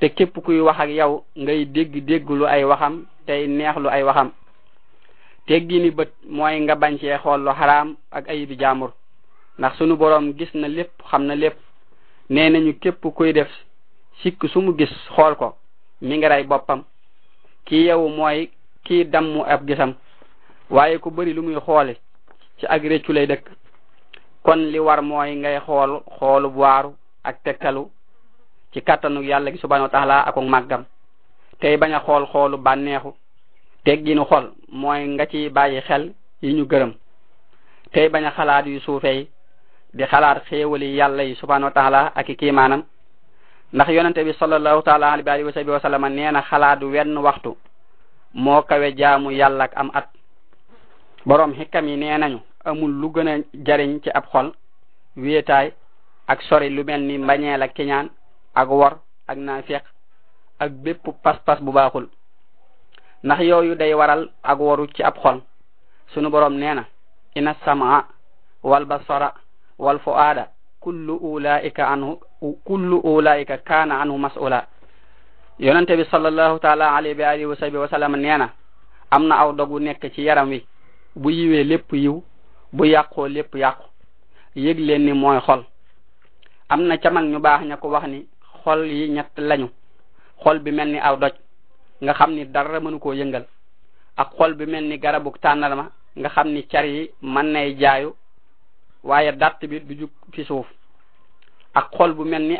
te 0.00 0.06
képp 0.10 0.38
kuy 0.44 0.60
wax 0.60 0.80
ak 0.80 0.88
yow 0.90 1.24
ngay 1.36 1.64
dégg 1.64 1.92
dégg 2.06 2.30
lu 2.30 2.44
ay 2.46 2.64
waxam 2.64 3.06
tey 3.28 3.44
neexlu 3.46 3.88
ay 3.92 4.02
waxam 4.08 4.32
teggini 5.46 5.90
bët 5.92 6.10
mooy 6.36 6.60
nga 6.64 6.74
bañ 6.74 6.98
cee 7.00 7.18
xool 7.22 7.44
lu 7.44 7.52
xaraam 7.58 7.88
ak 8.10 8.24
ayibi 8.30 8.56
jaamur 8.60 8.90
ndax 9.58 9.72
sunu 9.78 9.94
boroom 10.00 10.32
gis 10.38 10.52
na 10.54 10.68
lépp 10.68 10.90
xam 11.10 11.22
na 11.26 11.34
lépp 11.34 11.56
nee 12.30 12.48
nañu 12.50 12.72
képp 12.82 13.04
kuy 13.16 13.32
def 13.32 13.48
sikk 14.22 14.40
su 14.52 14.58
mu 14.60 14.72
gis 14.78 14.90
xool 15.14 15.34
ko 15.36 15.46
mi 16.00 16.16
ngi 16.16 16.28
rey 16.28 16.44
boppam 16.44 16.82
kii 17.66 17.86
yow 17.88 18.08
mooy 18.16 18.48
kii 18.84 19.04
dammu 19.04 19.42
ab 19.44 19.60
gisam 19.68 19.92
waaye 20.70 20.98
ku 21.02 21.08
bari 21.10 21.34
lu 21.34 21.42
muy 21.42 21.60
xoole 21.66 21.94
ci 22.58 22.64
ak 22.66 22.82
réccu 22.82 23.12
lay 23.12 23.26
dëkk 23.26 23.44
kon 24.42 24.58
li 24.72 24.78
war 24.78 25.02
mooy 25.02 25.34
ngay 25.36 25.58
xool 25.66 26.00
xoolu 26.18 26.48
waaru 26.60 26.94
ak 27.24 27.36
tegtalu 27.44 27.90
ci 28.72 28.80
kattanu 28.82 29.20
yàlla 29.22 29.50
gi 29.52 29.58
subhanahu 29.58 29.86
wa 29.88 29.94
taala 29.96 30.24
ak 30.28 30.36
màggam 30.42 30.84
tey 31.60 31.76
bañ 31.76 31.92
a 31.92 32.00
xool 32.06 32.24
xoolu 32.32 32.56
bànneexu 32.56 33.10
tegginu 33.84 34.24
xol 34.30 34.44
mooy 34.68 35.00
nga 35.08 35.24
ci 35.26 35.48
bàyyi 35.48 35.80
xel 35.88 36.10
yi 36.42 36.52
ñu 36.54 36.64
gërëm 36.70 36.92
tey 37.92 38.08
bañ 38.08 38.24
a 38.24 38.30
xalaat 38.36 38.64
yu 38.66 38.78
suufey 38.80 39.26
di 39.94 40.04
xalaat 40.10 40.38
xéewali 40.48 40.94
yàlla 40.96 41.22
yi 41.24 41.34
subhanahu 41.34 41.72
wa 41.76 42.12
ak 42.14 42.28
i 42.28 42.34
kiimaanam 42.36 42.82
ndax 43.72 43.88
yonente 43.88 44.24
bi 44.24 44.32
sallallahu 44.32 44.82
taala 44.82 45.12
alayhi 45.12 45.44
wa 45.44 45.52
sahbihi 45.52 45.96
wa 46.02 46.08
nee 46.10 46.30
na 46.32 46.42
xalaat 46.48 46.80
wenn 46.82 47.18
waxtu 47.18 47.56
moo 48.34 48.62
kawe 48.62 48.92
jaamu 48.96 49.30
yàlla 49.30 49.64
ak 49.64 49.72
am 49.76 49.90
at 49.94 50.06
boroom 51.26 51.54
xikam 51.58 51.88
yi 51.88 51.96
nee 51.96 52.18
nañu 52.18 52.38
amul 52.64 52.90
lu 53.00 53.08
gën 53.14 53.28
a 53.28 53.36
jariñ 53.66 53.98
ci 54.02 54.10
ab 54.10 54.24
xol 54.32 54.52
wéetaay 55.16 55.72
ak 56.28 56.40
sori 56.42 56.70
lu 56.70 56.84
mel 56.84 57.00
ni 57.02 57.18
mbañeel 57.18 57.62
ak 57.62 57.74
kiñaan 57.74 58.08
ak 58.54 58.68
wor 58.70 58.94
ak 59.26 59.38
naa 59.38 59.54
naafeq 59.56 59.82
ak 60.60 60.70
bépp 60.72 61.00
bu 61.04 61.72
baaxul 61.72 62.08
ndax 63.22 63.40
yooyu 63.40 63.74
day 63.74 63.94
waral 63.94 64.28
ak 64.42 64.58
waru 64.60 64.86
ci 64.94 65.02
ab 65.02 65.14
xol 65.18 65.40
sunu 66.12 66.30
borom 66.30 66.54
nee 66.58 66.74
na 66.74 66.84
ina 67.34 67.54
samaa 67.64 68.04
wal 68.62 68.84
sora 69.06 69.34
wal 69.78 69.98
fuaada 70.00 70.48
kullu 70.80 71.14
ulaika 71.16 71.88
anhu 71.90 72.18
kullu 72.64 72.98
ulaika 73.04 73.56
kaana 73.58 74.00
anhu 74.00 74.18
mas'ula 74.18 74.66
yonente 75.60 75.96
bi 75.96 76.04
sallallahu 76.10 76.58
taala 76.58 76.94
alayhi 76.96 77.14
bi 77.16 77.22
alihi 77.24 77.46
wa 77.46 77.56
sahbihi 77.56 77.78
wa 77.78 77.88
sallam 77.88 78.16
nee 78.16 78.36
na 78.38 78.50
am 79.10 79.26
na 79.26 79.36
aw 79.40 79.52
dogu 79.52 79.78
nekk 79.80 80.12
ci 80.14 80.22
yaram 80.26 80.48
wi 80.50 80.66
bu 81.14 81.30
yiwee 81.30 81.64
lépp 81.64 81.92
yiw 81.92 82.22
bu 82.72 82.84
yàqoo 82.84 83.28
lépp 83.28 83.54
yàqu 83.54 83.84
yëg 84.56 84.78
leen 84.78 85.02
ni 85.04 85.12
mooy 85.12 85.40
xol 85.40 85.64
am 86.68 86.82
na 86.82 86.96
ca 86.98 87.10
mag 87.10 87.24
ñu 87.26 87.38
baax 87.38 87.62
ña 87.64 87.76
ko 87.76 87.88
wax 87.90 88.04
ni 88.08 88.26
xol 88.64 88.86
yi 88.86 89.08
ñett 89.10 89.38
lañu 89.38 89.68
xol 90.42 90.58
bi 90.60 90.70
mel 90.72 90.88
ni 90.92 90.98
aw 90.98 91.16
doj 91.16 91.32
nga 92.02 92.12
xam 92.14 92.30
ni 92.34 92.44
dara 92.46 92.80
mënu 92.80 92.98
koo 92.98 93.12
yëngal 93.12 93.44
ak 94.16 94.30
xol 94.36 94.54
bi 94.54 94.66
mel 94.66 94.84
ni 94.84 94.98
garabuk 94.98 95.38
tàndarma 95.40 95.90
nga 96.20 96.28
xam 96.34 96.48
ni 96.48 96.62
car 96.66 96.86
yi 96.86 97.08
mën 97.22 97.46
nay 97.52 97.74
jaayu 97.78 98.14
waaye 99.02 99.32
dàtt 99.32 99.60
bi 99.70 99.80
du 99.80 99.94
jug 100.00 100.10
ci 100.34 100.44
suuf 100.44 100.66
ak 101.74 101.90
xol 101.96 102.14
bu 102.14 102.24
mel 102.24 102.42
ni 102.42 102.56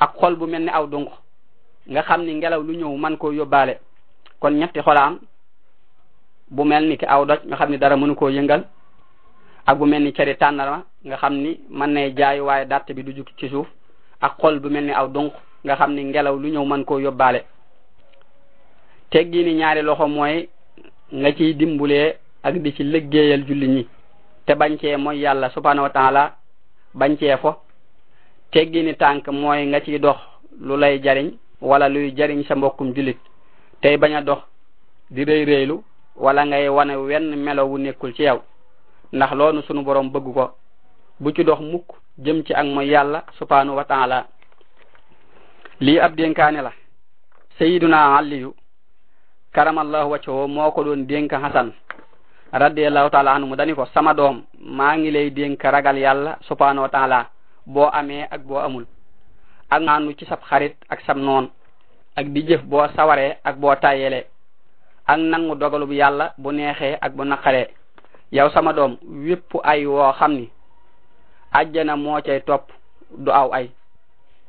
ak 0.00 0.12
xol 0.20 0.36
bu 0.36 0.46
mel 0.46 0.62
ni 0.62 0.70
aw 0.70 0.86
dunq 0.86 1.08
nga 1.86 2.02
xam 2.02 2.24
ni 2.24 2.34
ngelaw 2.34 2.60
lu 2.62 2.72
ñëw 2.74 2.96
man 2.96 3.16
koo 3.16 3.32
yóbbaale 3.32 3.80
kon 4.40 4.50
ñetti 4.58 4.80
xola 4.80 5.18
bu 6.50 6.64
mel 6.64 6.84
ni 6.88 6.96
ki 6.96 7.04
aw 7.06 7.24
doj 7.26 7.40
nga 7.46 7.56
xam 7.56 7.70
ni 7.70 7.78
dara 7.78 7.96
mënu 7.96 8.14
koo 8.14 8.28
yëngal 8.30 8.64
ak 9.66 9.78
bu 9.78 9.84
mel 9.86 10.02
ni 10.02 10.12
cari 10.12 10.36
tànnarma 10.36 10.84
nga 11.06 11.16
xam 11.16 11.34
ni 11.34 11.60
mën 11.68 11.90
nay 11.92 12.14
jaay 12.16 12.40
waaye 12.40 12.64
dàtt 12.66 12.92
bi 12.92 13.02
du 13.04 13.12
jug 13.16 13.28
ci 13.38 13.48
suuf 13.48 13.66
ak 14.20 14.36
xol 14.40 14.60
bu 14.60 14.68
mel 14.70 14.84
ni 14.84 14.92
aw 14.92 15.08
dunq 15.08 15.32
nga 15.66 15.74
xam 15.80 15.92
ni 15.98 16.02
ngelaw 16.06 16.36
lu 16.38 16.48
ñëw 16.54 16.64
man 16.64 16.84
koo 16.86 17.00
yóbbaale 17.02 17.40
teggi 19.10 19.42
ni 19.44 19.52
ñaari 19.58 19.82
loxo 19.82 20.06
mooy 20.06 20.46
nga 21.20 21.28
ciy 21.36 21.54
dimbulee 21.54 22.08
ak 22.42 22.54
di 22.62 22.70
ci 22.76 22.82
liggéeyal 22.84 23.42
julli 23.48 23.66
ñi 23.68 23.82
te 24.46 24.54
bancee 24.54 24.96
mooy 24.96 25.18
yàlla 25.18 25.50
subhanahu 25.50 25.86
wa 25.86 25.90
taala 25.90 26.22
bancee 26.94 27.36
fo 27.42 27.50
teggi 28.52 28.80
ni 28.82 28.94
tànk 28.96 29.26
mooy 29.28 29.66
nga 29.66 29.80
ciy 29.80 29.98
dox 29.98 30.18
lu 30.60 30.76
lay 30.76 31.02
jariñ 31.02 31.28
wala 31.60 31.88
luy 31.88 32.14
jariñ 32.16 32.44
sa 32.46 32.54
mbokkum 32.54 32.94
jullit 32.94 33.18
tey 33.82 33.96
bañ 33.96 34.14
a 34.14 34.20
dox 34.22 34.42
di 35.10 35.24
rëy 35.24 35.44
rëylu 35.44 35.82
wala 36.16 36.46
ngay 36.46 36.68
wane 36.68 36.94
wenn 36.96 37.34
melo 37.44 37.62
wu 37.66 37.76
nekkul 37.78 38.14
ci 38.14 38.22
yow 38.22 38.38
ndax 39.12 39.32
loonu 39.32 39.62
sunu 39.62 39.82
borom 39.82 40.10
bëgg 40.12 40.26
ko 40.34 40.44
bu 41.20 41.32
ci 41.34 41.42
dox 41.44 41.60
mukk 41.60 41.88
jëm 42.18 42.44
ci 42.44 42.52
ak 42.54 42.66
mooy 42.66 42.86
yàlla 42.88 43.24
subhanahu 43.38 43.76
wa 43.78 43.84
taala 43.84 44.28
li 45.80 45.98
ab 46.00 46.14
dénkaane 46.16 46.56
la 46.62 46.72
sayiduna 47.58 48.16
aliyu 48.16 48.54
karamallahu 49.52 50.10
waccowo 50.12 50.48
moo 50.48 50.70
ko 50.70 50.84
doon 50.84 51.04
dénk 51.06 51.30
hasan 51.32 51.68
radiallahu 52.52 53.10
taala 53.12 53.34
anhu 53.36 53.46
mu 53.46 53.56
dani 53.56 53.74
ko 53.74 53.84
sama 53.92 54.14
doom 54.14 54.42
maa 54.58 54.96
ngi 54.96 55.10
lay 55.10 55.30
dénk 55.30 55.60
ragal 55.64 55.96
yàlla 55.98 56.38
subhanahu 56.48 56.80
wa 56.80 56.88
taala 56.88 57.28
boo 57.66 57.88
amee 57.92 58.24
ak 58.30 58.40
boo 58.44 58.56
amul 58.60 58.86
ak 59.70 59.80
naanu 59.82 60.12
ci 60.18 60.24
sab 60.24 60.40
xarit 60.48 60.76
ak 60.88 61.00
sab 61.04 61.16
noon 61.18 61.50
ak 62.16 62.24
di 62.32 62.42
jëf 62.46 62.62
boo 62.64 62.88
sawaree 62.96 63.36
ak 63.44 63.56
boo 63.58 63.74
tayele 63.76 64.24
ak 65.06 65.18
nangu 65.20 65.54
dogalu 65.56 65.86
bu 65.86 65.92
yàlla 65.92 66.32
bu 66.38 66.52
neexee 66.52 66.96
ak 67.02 67.12
bu 67.12 67.22
naqaree 67.24 67.68
yow 68.32 68.48
sama 68.48 68.72
doom 68.72 68.96
wépp 69.28 69.60
ay 69.64 69.84
woo 69.86 70.12
xam 70.12 70.32
ni 70.32 70.48
ajjana 71.52 71.96
moo 71.96 72.20
cay 72.24 72.40
topp 72.46 72.72
du 73.18 73.30
aw 73.32 73.50
ay 73.52 73.70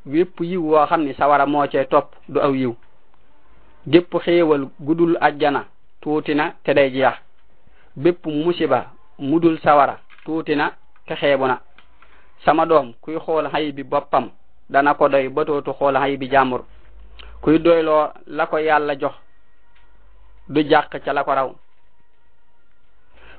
wépp 0.08 0.40
yiw 0.40 0.62
woo 0.68 0.86
xam 0.86 1.02
ni 1.04 1.14
sawara 1.14 1.46
moo 1.46 1.66
cee 1.72 1.84
topp 1.84 2.14
du 2.28 2.40
aw 2.40 2.52
yiw 2.54 2.72
gépp 3.88 4.12
xéewal 4.24 4.68
gudul 4.80 5.16
ajjana 5.20 5.64
tuuti 6.00 6.34
na 6.34 6.54
te 6.64 6.74
day 6.74 6.90
jeex 6.90 7.14
bépp 7.96 8.26
musiba 8.26 8.86
mudul 9.18 9.58
sawara 9.60 9.98
tuuti 10.24 10.56
na 10.56 10.72
te 11.06 11.14
xeebu 11.14 11.46
na 11.46 11.60
sama 12.44 12.66
doom 12.66 12.94
kuy 13.02 13.18
xool 13.18 13.48
xay 13.52 13.72
bi 13.72 13.82
boppam 13.82 14.30
dana 14.70 14.94
ko 14.94 15.08
doy 15.08 15.28
batootu 15.28 15.72
xool 15.72 15.94
xay 15.96 16.16
bi 16.16 16.28
jàmbur 16.30 16.64
kuy 17.42 17.58
doyloo 17.58 18.08
la 18.26 18.46
ko 18.46 18.58
yàlla 18.58 18.94
jox 18.98 19.14
du 20.48 20.60
jàq 20.62 21.00
ca 21.04 21.12
la 21.12 21.24
ko 21.24 21.34
raw 21.34 21.54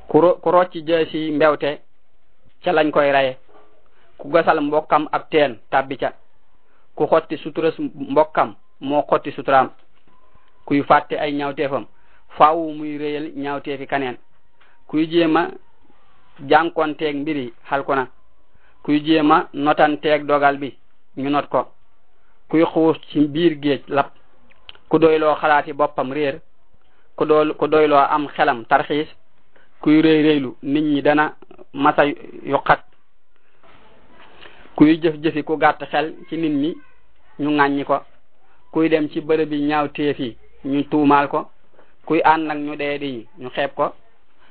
ku 0.08 0.50
rocci 0.52 0.84
jeesi 0.86 1.32
mbewte 1.32 1.82
ca 2.64 2.72
lañ 2.72 2.92
koy 2.92 3.12
raye 3.12 3.38
ku 4.18 4.30
gasal 4.30 4.62
mbokkam 4.62 5.08
ab 5.12 5.30
teen 5.30 5.60
tàbbi 5.72 5.98
ca 5.98 6.14
ku 7.00 7.08
xotti 7.08 7.38
sutura 7.40 7.70
mbokkam 8.12 8.56
moo 8.84 9.06
xotti 9.10 9.32
suturaam 9.32 9.70
kuy 10.68 10.84
fàtte 10.84 11.14
ay 11.16 11.32
ñawteefam 11.40 11.84
faaw 12.38 12.60
muy 12.78 12.98
réyal 12.98 13.26
ñaawteefi 13.44 13.86
kaneen 13.88 14.18
kuy 14.90 15.08
jéem 15.12 15.38
a 15.38 15.42
jànkonteeg 16.50 17.16
mbiri 17.18 17.46
xalku 17.70 17.94
kuy 18.84 18.98
jéem 19.06 19.32
a 19.32 19.40
notanteeg 19.66 20.26
dogal 20.28 20.58
bi 20.62 20.70
ñu 21.22 21.30
not 21.30 21.48
ko 21.50 21.62
kuy 22.50 22.64
xuus 22.74 22.98
ci 23.10 23.20
biir 23.34 23.54
géej 23.64 23.82
lap 23.88 24.10
ku 24.90 24.98
doyloo 25.00 25.36
xalaati 25.42 25.74
boppam 25.74 26.12
réer 26.12 26.36
ku 27.16 27.24
dool 27.26 27.56
doyloo 27.72 27.98
am 28.16 28.28
xelam 28.36 28.66
tarxiis 28.66 29.08
kuy 29.82 30.02
réy 30.02 30.22
réylu 30.22 30.56
nit 30.64 30.82
ñi 30.82 31.02
dana 31.02 31.36
masa 31.74 32.04
yuqat 32.44 32.82
kuy 34.76 35.00
jëf-jëfi 35.02 35.44
ku 35.44 35.58
gàtt 35.58 35.80
xel 35.92 36.08
ci 36.30 36.38
nit 36.38 36.56
ñi 36.64 36.72
Nyo 37.39 37.52
nganye 37.52 37.84
kwa... 37.86 38.06
Kwi 38.71 38.89
dem 38.89 39.08
chi 39.10 39.21
baribi 39.21 39.60
nyao 39.62 39.88
tefi... 39.88 40.38
Nyo 40.65 40.84
tou 40.84 41.06
mal 41.06 41.28
kwa... 41.28 41.45
Kwi 42.06 42.21
an 42.21 42.38
lang 42.47 42.60
nyo 42.65 42.75
deyedi... 42.75 43.28
Nyo 43.38 43.49
xep 43.49 43.73
kwa... 43.75 43.93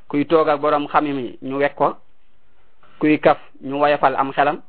Kwi 0.08 0.24
toga 0.24 0.56
boram 0.56 0.86
khamimi... 0.88 1.38
Nyo 1.42 1.56
wek 1.56 1.74
kwa... 1.74 1.96
Kwi 2.98 3.18
kaf... 3.18 3.38
Nyo 3.60 3.78
wayafal 3.80 4.16
am 4.16 4.32
xalam... 4.32 4.62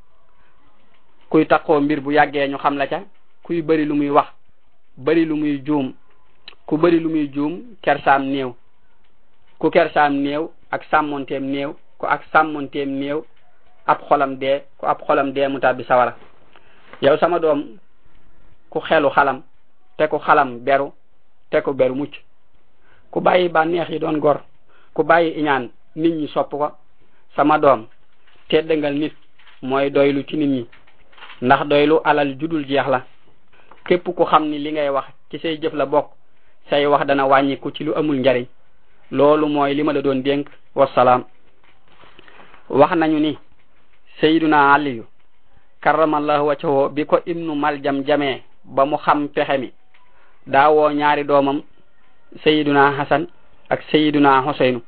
Kwi 1.29 1.45
tako 1.45 1.81
mbirbu 1.81 2.11
yage... 2.11 2.47
Nyo 2.47 2.57
kham 2.57 2.77
laka... 2.77 2.99
Kwi 3.43 3.61
barilumi 3.61 4.09
wak... 4.09 4.27
Barilumi 4.97 5.59
joum... 5.59 5.93
Kou 6.65 6.77
barilumi 6.77 7.27
joum... 7.27 7.63
Kersam 7.81 8.23
neyo... 8.27 8.55
Kou 9.59 9.69
kersam 9.71 10.13
neyo... 10.19 10.51
Ak 10.71 10.83
sam 10.91 11.07
montem 11.07 11.43
neyo... 11.47 11.75
Kou 11.97 12.07
ak 12.11 12.23
sam 12.33 12.51
montem 12.51 12.89
neyo... 12.99 13.23
Ap 13.87 14.03
kolam 14.09 14.35
dey... 14.39 14.59
Kou 14.77 14.87
ap 14.91 15.07
kolam 15.07 15.31
dey 15.31 15.47
mouta 15.47 15.71
bisawara... 15.73 16.17
Yaw 17.01 17.15
sa 17.17 17.29
mado... 17.31 17.55
ku 18.69 18.79
xelu 18.87 19.09
xalam 19.15 19.41
te 19.97 20.07
ku 20.07 20.17
xalam 20.25 20.59
beru 20.65 20.93
te 21.51 21.61
ku 21.61 21.73
beru 21.73 21.95
mucc 21.95 22.13
ku 23.11 23.19
bàyyi 23.19 23.49
bànneex 23.49 23.89
yi 23.89 23.99
doon 23.99 24.19
gor 24.19 24.37
ku 24.93 25.03
bàyyi 25.03 25.31
iñaan 25.39 25.69
nit 25.95 26.13
ñi 26.15 26.27
sopp 26.27 26.51
ko 26.51 26.69
sama 27.35 27.57
doom 27.59 27.87
teddangal 28.47 28.93
nit 28.93 29.13
mooy 29.61 29.89
doylu 29.89 30.23
ci 30.27 30.37
nit 30.37 30.47
ñi 30.49 30.67
ndax 31.41 31.67
doylu 31.67 31.99
alal 32.03 32.37
judul 32.39 32.65
jeex 32.67 32.87
la 32.87 33.01
képp 33.85 34.03
ku 34.15 34.23
xam 34.25 34.49
ni 34.49 34.57
li 34.59 34.71
ngay 34.71 34.89
wax 34.89 35.05
ci 35.29 35.37
say 35.39 35.57
jëf 35.61 35.73
la 35.73 35.85
bokk 35.85 36.07
say 36.69 36.85
wax 36.87 37.05
dana 37.07 37.25
wàññiku 37.25 37.71
ci 37.71 37.83
lu 37.83 37.93
amul 37.95 38.19
njariñ 38.19 38.45
loolu 39.11 39.47
mooy 39.47 39.73
li 39.73 39.83
ma 39.83 39.93
la 39.93 40.01
doon 40.01 40.21
dénk 40.23 40.47
wasalaam 40.75 41.23
wax 42.69 42.91
nañu 42.95 43.19
ni 43.19 43.37
sayyiduna 44.21 44.73
aliyu 44.73 45.05
karamallahu 45.81 46.45
wajhahu 46.49 46.89
bi 46.89 47.05
ko 47.05 47.19
ibnu 47.25 47.55
maljam 47.55 48.03
jamee 48.03 48.43
ba 48.65 48.83
mu 48.85 48.97
xam 49.03 49.27
pexe 49.33 49.55
mi 49.57 49.69
daawoo 50.51 50.91
ñaari 50.99 51.23
doomam 51.23 51.59
sayiduna 52.43 52.91
hasan 52.99 53.27
ak 53.69 53.81
sayiduna 53.91 54.41
hoseynu 54.41 54.81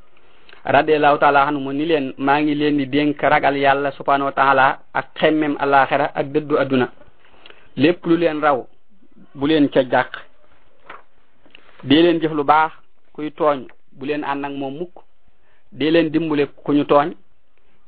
radiallahu 0.64 1.18
taala 1.18 1.46
anhu 1.46 1.60
mu 1.60 1.72
ni 1.72 1.86
leen 1.86 2.12
maa 2.18 2.40
ngi 2.40 2.54
leen 2.54 2.76
di 2.76 2.86
dénk 2.86 3.20
ragal 3.22 3.56
yàlla 3.56 3.90
subhanahu 3.92 4.30
wa 4.34 4.76
ak 4.98 5.06
xemmem 5.18 5.56
alaxira 5.58 6.06
ak 6.14 6.26
dëddu 6.32 6.56
adduna 6.58 6.86
lépp 7.76 8.04
lu 8.06 8.16
leen 8.16 8.40
raw 8.42 8.66
bu 9.34 9.46
leen 9.46 9.68
ca 9.68 9.82
jàq 9.90 10.10
dee 11.84 12.02
leen 12.02 12.20
jëf 12.20 12.32
lu 12.32 12.44
baax 12.44 12.72
kuy 13.12 13.30
tooñ 13.30 13.66
bu 13.92 14.04
leen 14.06 14.24
ànd 14.24 14.44
ak 14.44 14.52
moom 14.52 14.74
mukk 14.78 14.94
dee 15.72 15.90
leen 15.90 16.10
dimbale 16.12 16.46
ku 16.64 16.72
ñu 16.72 16.84
tooñ 16.84 17.10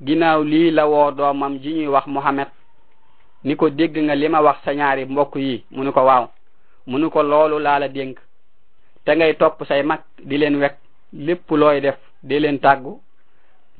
ginnaaw 0.05 0.43
lii 0.45 0.71
la 0.71 0.85
woo 0.89 1.11
doomam 1.13 1.59
ji 1.63 1.73
ñuy 1.75 1.87
wax 1.89 2.07
Muhammad 2.07 2.49
ni 3.45 3.57
ko 3.61 3.69
dégg 3.71 3.97
nga 4.01 4.15
li 4.17 4.29
ma 4.29 4.41
wax 4.41 4.57
sa 4.65 4.73
ñaari 4.75 5.05
mbokk 5.05 5.37
yi 5.37 5.65
mu 5.71 5.85
ni 5.85 5.93
ko 5.93 6.01
waaw 6.01 6.25
mu 6.89 6.99
ni 6.99 7.11
ko 7.11 7.23
loolu 7.23 7.59
laa 7.59 7.79
la 7.81 7.89
dénk 7.89 8.19
te 9.05 9.11
ngay 9.17 9.35
topp 9.37 9.63
say 9.69 9.83
mag 9.83 10.01
di 10.29 10.37
leen 10.39 10.57
wek 10.57 10.75
lépp 11.13 11.49
looy 11.51 11.81
def 11.81 11.97
di 12.23 12.39
leen 12.39 12.59
tàggu 12.59 12.99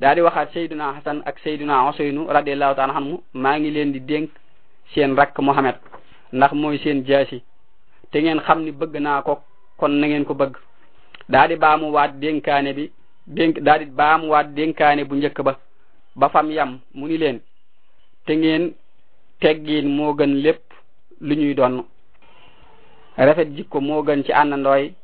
daa 0.01 0.15
di 0.15 0.21
waxaat 0.21 0.53
sayduna 0.53 0.95
hasan 0.97 1.23
ak 1.25 1.39
sayduna 1.39 1.89
oseynu 1.89 2.27
radiallahu 2.29 2.75
taala 2.77 2.95
anhu 2.97 3.23
maa 3.33 3.59
ngi 3.59 3.71
leen 3.71 3.93
di 3.93 4.01
dénk 4.01 4.31
seen 4.95 5.15
rakk 5.17 5.39
Mohamed 5.39 5.77
ndax 6.33 6.53
mooy 6.53 6.79
seen 6.79 7.03
jaasi 7.07 7.43
te 8.11 8.19
ngeen 8.21 8.41
xam 8.41 8.61
ni 8.65 8.71
bëgg 8.71 8.99
naa 9.01 9.23
ko 9.23 9.41
kon 9.81 9.89
na 9.91 10.07
ngeen 10.09 10.25
ko 10.27 10.35
bëgg 10.35 10.55
daa 11.29 11.49
di 11.49 11.57
baamu 11.57 11.87
waat 11.93 12.13
dénkaane 12.21 12.73
bi 12.77 12.93
dénk 13.27 13.59
daa 13.63 13.79
di 13.79 13.87
baamu 13.87 14.29
waat 14.29 14.45
dénkaane 14.47 15.05
bu 15.05 15.15
njëkk 15.17 15.41
ba 15.43 15.57
ba 16.17 16.29
fam 16.29 16.51
yam 16.51 16.81
mu 16.95 17.07
ni 17.09 17.17
leen 17.19 17.41
te 18.27 18.33
ngeen 18.37 18.75
teggiin 19.45 19.93
moo 19.97 20.13
gën 20.17 20.35
lépp 20.45 20.61
lu 21.21 21.35
ñuy 21.37 21.55
doon 21.55 21.83
rafet 23.17 23.49
jikko 23.57 23.81
moo 23.81 24.03
gën 24.03 24.23
ci 24.25 24.33
àndandooy 24.33 24.95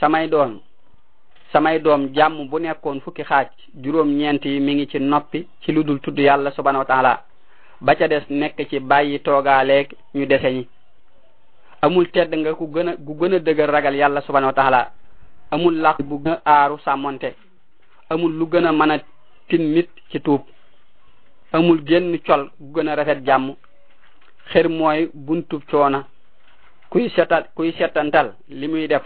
samay 0.00 0.28
doom 0.28 0.60
samay 1.52 1.78
doom 1.80 2.10
jàmm 2.14 2.48
bu 2.50 2.58
nekkoon 2.58 3.00
fukki 3.00 3.24
xaaj 3.24 3.48
juróom 3.82 4.08
ñeent 4.18 4.44
yi 4.44 4.60
mi 4.60 4.74
ngi 4.74 4.86
ci 4.90 4.98
noppi 5.00 5.46
ci 5.62 5.72
lu 5.72 5.82
dul 5.84 6.00
tudd 6.00 6.18
yàlla 6.18 6.50
subhanahu 6.50 6.82
wa 6.82 6.90
taala 6.92 7.24
ba 7.80 7.94
ca 7.94 8.08
des 8.08 8.24
nekk 8.28 8.58
ci 8.70 8.80
bàyyi 8.80 9.18
toogaaleeg 9.20 9.88
ñu 10.14 10.26
dese 10.26 10.50
ñi 10.56 10.66
amul 11.82 12.10
tedd 12.12 12.30
nga 12.36 12.54
ku 12.54 12.66
gën 12.74 12.88
a 12.88 12.96
ku 13.06 13.12
gën 13.18 13.34
a 13.34 13.38
dëgër 13.38 13.70
ragal 13.70 13.94
yàlla 13.96 14.20
subhanahu 14.20 14.50
wa 14.52 14.58
taala 14.62 14.80
amul 15.50 15.74
làq 15.84 16.02
bu 16.02 16.18
gën 16.24 16.36
aaru 16.44 16.76
sàmmonte 16.84 17.30
amul 18.10 18.32
lu 18.38 18.44
gën 18.52 18.66
a 18.66 18.72
mën 18.72 18.90
a 18.94 18.98
tin 19.48 19.64
nit 19.74 19.88
ci 20.10 20.20
tuub 20.20 20.42
amul 21.52 21.80
génn 21.88 22.18
col 22.26 22.50
gu 22.60 22.72
gën 22.74 22.88
a 22.90 22.94
rafet 22.96 23.20
jàmm 23.26 23.46
xir 24.48 24.68
mooy 24.68 25.10
buntub 25.14 25.60
coona 25.70 26.06
kuy 26.90 27.08
setal 27.12 27.44
kuy 27.54 27.72
setantal 27.78 28.32
li 28.48 28.66
muy 28.68 28.88
def 28.88 29.02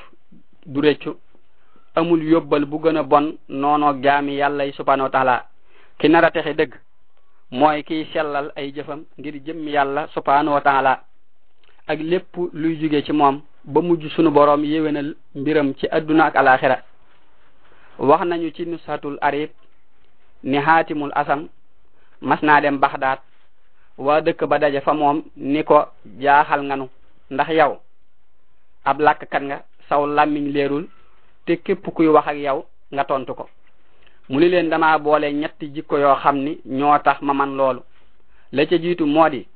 du 0.66 0.80
réccu 0.80 1.16
amul 1.96 2.22
yóbbal 2.22 2.64
bu 2.66 2.78
gën 2.78 2.96
a 2.96 3.02
bon 3.02 3.36
noonoo 3.48 4.00
jaami 4.02 4.36
yàlla 4.38 4.72
subhanahu 4.72 5.04
wa 5.04 5.10
taala 5.10 5.44
ki 5.98 6.08
nar 6.08 6.24
a 6.24 6.30
dëgg 6.30 6.72
mooy 7.50 7.82
kiy 7.84 8.04
sellal 8.12 8.52
ay 8.56 8.72
jëfam 8.72 9.04
ngir 9.18 9.34
jëmm 9.44 9.68
yàlla 9.68 10.06
subhanahu 10.14 10.54
wa 10.54 10.98
ak 11.88 11.98
lépp 12.00 12.36
luy 12.54 12.76
jóge 12.80 13.04
ci 13.04 13.12
moom 13.12 13.42
ba 13.64 13.80
mujj 13.80 14.06
sunu 14.14 14.30
boroom 14.30 14.64
yéwénal 14.64 15.14
mbiram 15.34 15.74
ci 15.74 15.86
adduna 15.90 16.24
ak 16.24 16.36
alaxira 16.36 16.78
wax 17.98 18.24
nañu 18.26 18.50
ci 18.54 18.66
nushatul 18.66 19.18
arib 19.20 19.50
ni 20.42 20.58
xaatimul 20.58 21.12
asam 21.14 21.48
mas 22.20 22.40
naa 22.42 22.60
dem 22.62 22.78
baxdaat 22.78 23.20
waa 23.98 24.20
dëkk 24.20 24.44
ba 24.48 24.58
daje 24.58 24.80
fa 24.80 24.92
moom 24.94 25.22
ni 25.36 25.62
ko 25.64 25.86
jaaxal 26.18 26.60
nga 26.66 26.76
nu 26.76 26.86
ndax 27.34 27.48
yow 27.50 27.72
ab 28.84 28.98
làkkat 29.00 29.42
nga 29.42 29.62
saw 29.88 30.02
làmmiñ 30.06 30.52
leerul 30.52 30.88
te 31.46 31.56
képp 31.56 31.84
kuy 31.94 32.06
wax 32.08 32.26
ak 32.26 32.36
yow 32.36 32.64
nga 32.92 33.04
tontu 33.04 33.34
ko 33.34 33.48
mu 34.28 34.40
ni 34.40 34.48
leen 34.48 34.68
damaa 34.70 34.98
boole 34.98 35.32
ñetti 35.32 35.66
jikko 35.74 35.98
yoo 35.98 36.16
xam 36.22 36.36
ni 36.38 36.60
ñoo 36.78 36.98
tax 36.98 37.18
ma 37.22 37.32
man 37.34 37.56
loolu 37.56 37.80
la 38.52 38.66
ca 38.66 38.76
jiitu 38.76 39.06
moo 39.06 39.28
di 39.28 39.46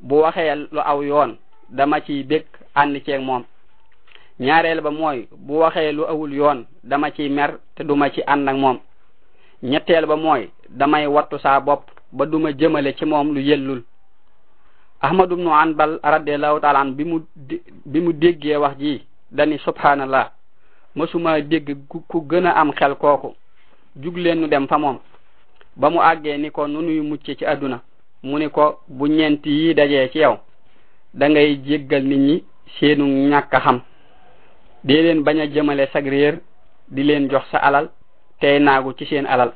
bu 0.00 0.20
waxee 0.22 0.54
lu 0.54 0.78
aw 0.80 1.00
yoon 1.02 1.36
dama 1.68 2.00
ciy 2.00 2.22
bég 2.24 2.44
ànd 2.74 2.96
ceeg 3.04 3.20
moom 3.22 3.44
ñaareel 4.40 4.80
ba 4.80 4.90
mooy 4.90 5.28
bu 5.36 5.58
waxee 5.60 5.92
lu 5.92 6.04
awul 6.06 6.32
yoon 6.32 6.64
dama 6.84 7.10
ci 7.10 7.28
mer 7.28 7.58
te 7.74 7.82
duma 7.84 8.10
ci 8.10 8.22
ànd 8.26 8.48
ak 8.48 8.56
moom 8.56 8.78
ñetteel 9.62 10.06
ba 10.06 10.16
mooy 10.16 10.50
damay 10.68 11.06
wattu 11.06 11.38
saa 11.38 11.60
bopp 11.60 11.97
ba 12.12 12.26
duma 12.26 12.52
jëmale 12.52 12.94
ci 12.96 13.04
moom 13.04 13.32
lu 13.34 13.40
yellul 13.42 13.82
ahmadu 15.00 15.36
bnu 15.36 15.50
anbal 15.54 16.00
radiallahu 16.02 16.60
taala 16.60 16.84
bi 16.84 17.04
mu 17.04 17.20
bi 17.86 18.00
mu 18.00 18.12
déggee 18.12 18.56
wax 18.56 18.78
ji 18.78 19.06
dani 19.30 19.58
subhanallah 19.58 20.30
masuma 20.94 21.40
dégg 21.40 21.76
ku 21.88 22.18
gën 22.28 22.46
a 22.46 22.52
am 22.52 22.72
xel 22.72 22.94
kooku 22.96 23.34
jug 23.96 24.16
leen 24.16 24.40
nu 24.40 24.48
dem 24.48 24.66
fa 24.68 24.78
moom 24.78 24.98
ba 25.76 25.90
mu 25.90 25.98
àggee 26.00 26.36
ni 26.38 26.50
ko 26.50 26.66
nu 26.66 26.80
nuy 26.82 27.00
mucce 27.00 27.36
ci 27.36 27.44
àdduna 27.44 27.82
mu 28.22 28.38
ni 28.38 28.48
ko 28.50 28.80
bu 28.88 29.06
ñent 29.06 29.44
yi 29.46 29.74
dajee 29.74 30.08
ci 30.12 30.18
yow 30.18 30.38
da 31.14 31.28
ngay 31.28 31.56
jéggal 31.64 32.04
nit 32.04 32.18
ñi 32.18 32.44
seenu 32.78 33.04
ñàkk 33.04 33.52
xam 33.62 33.80
dee 34.84 35.02
leen 35.02 35.22
bañ 35.24 35.40
a 35.40 35.46
jëmale 35.46 35.86
sag 35.92 36.04
di 36.88 37.02
leen 37.02 37.28
jox 37.30 37.44
sa 37.50 37.58
alal 37.58 37.88
tey 38.40 38.58
naagu 38.60 38.92
ci 38.96 39.04
seen 39.04 39.26
alal 39.26 39.52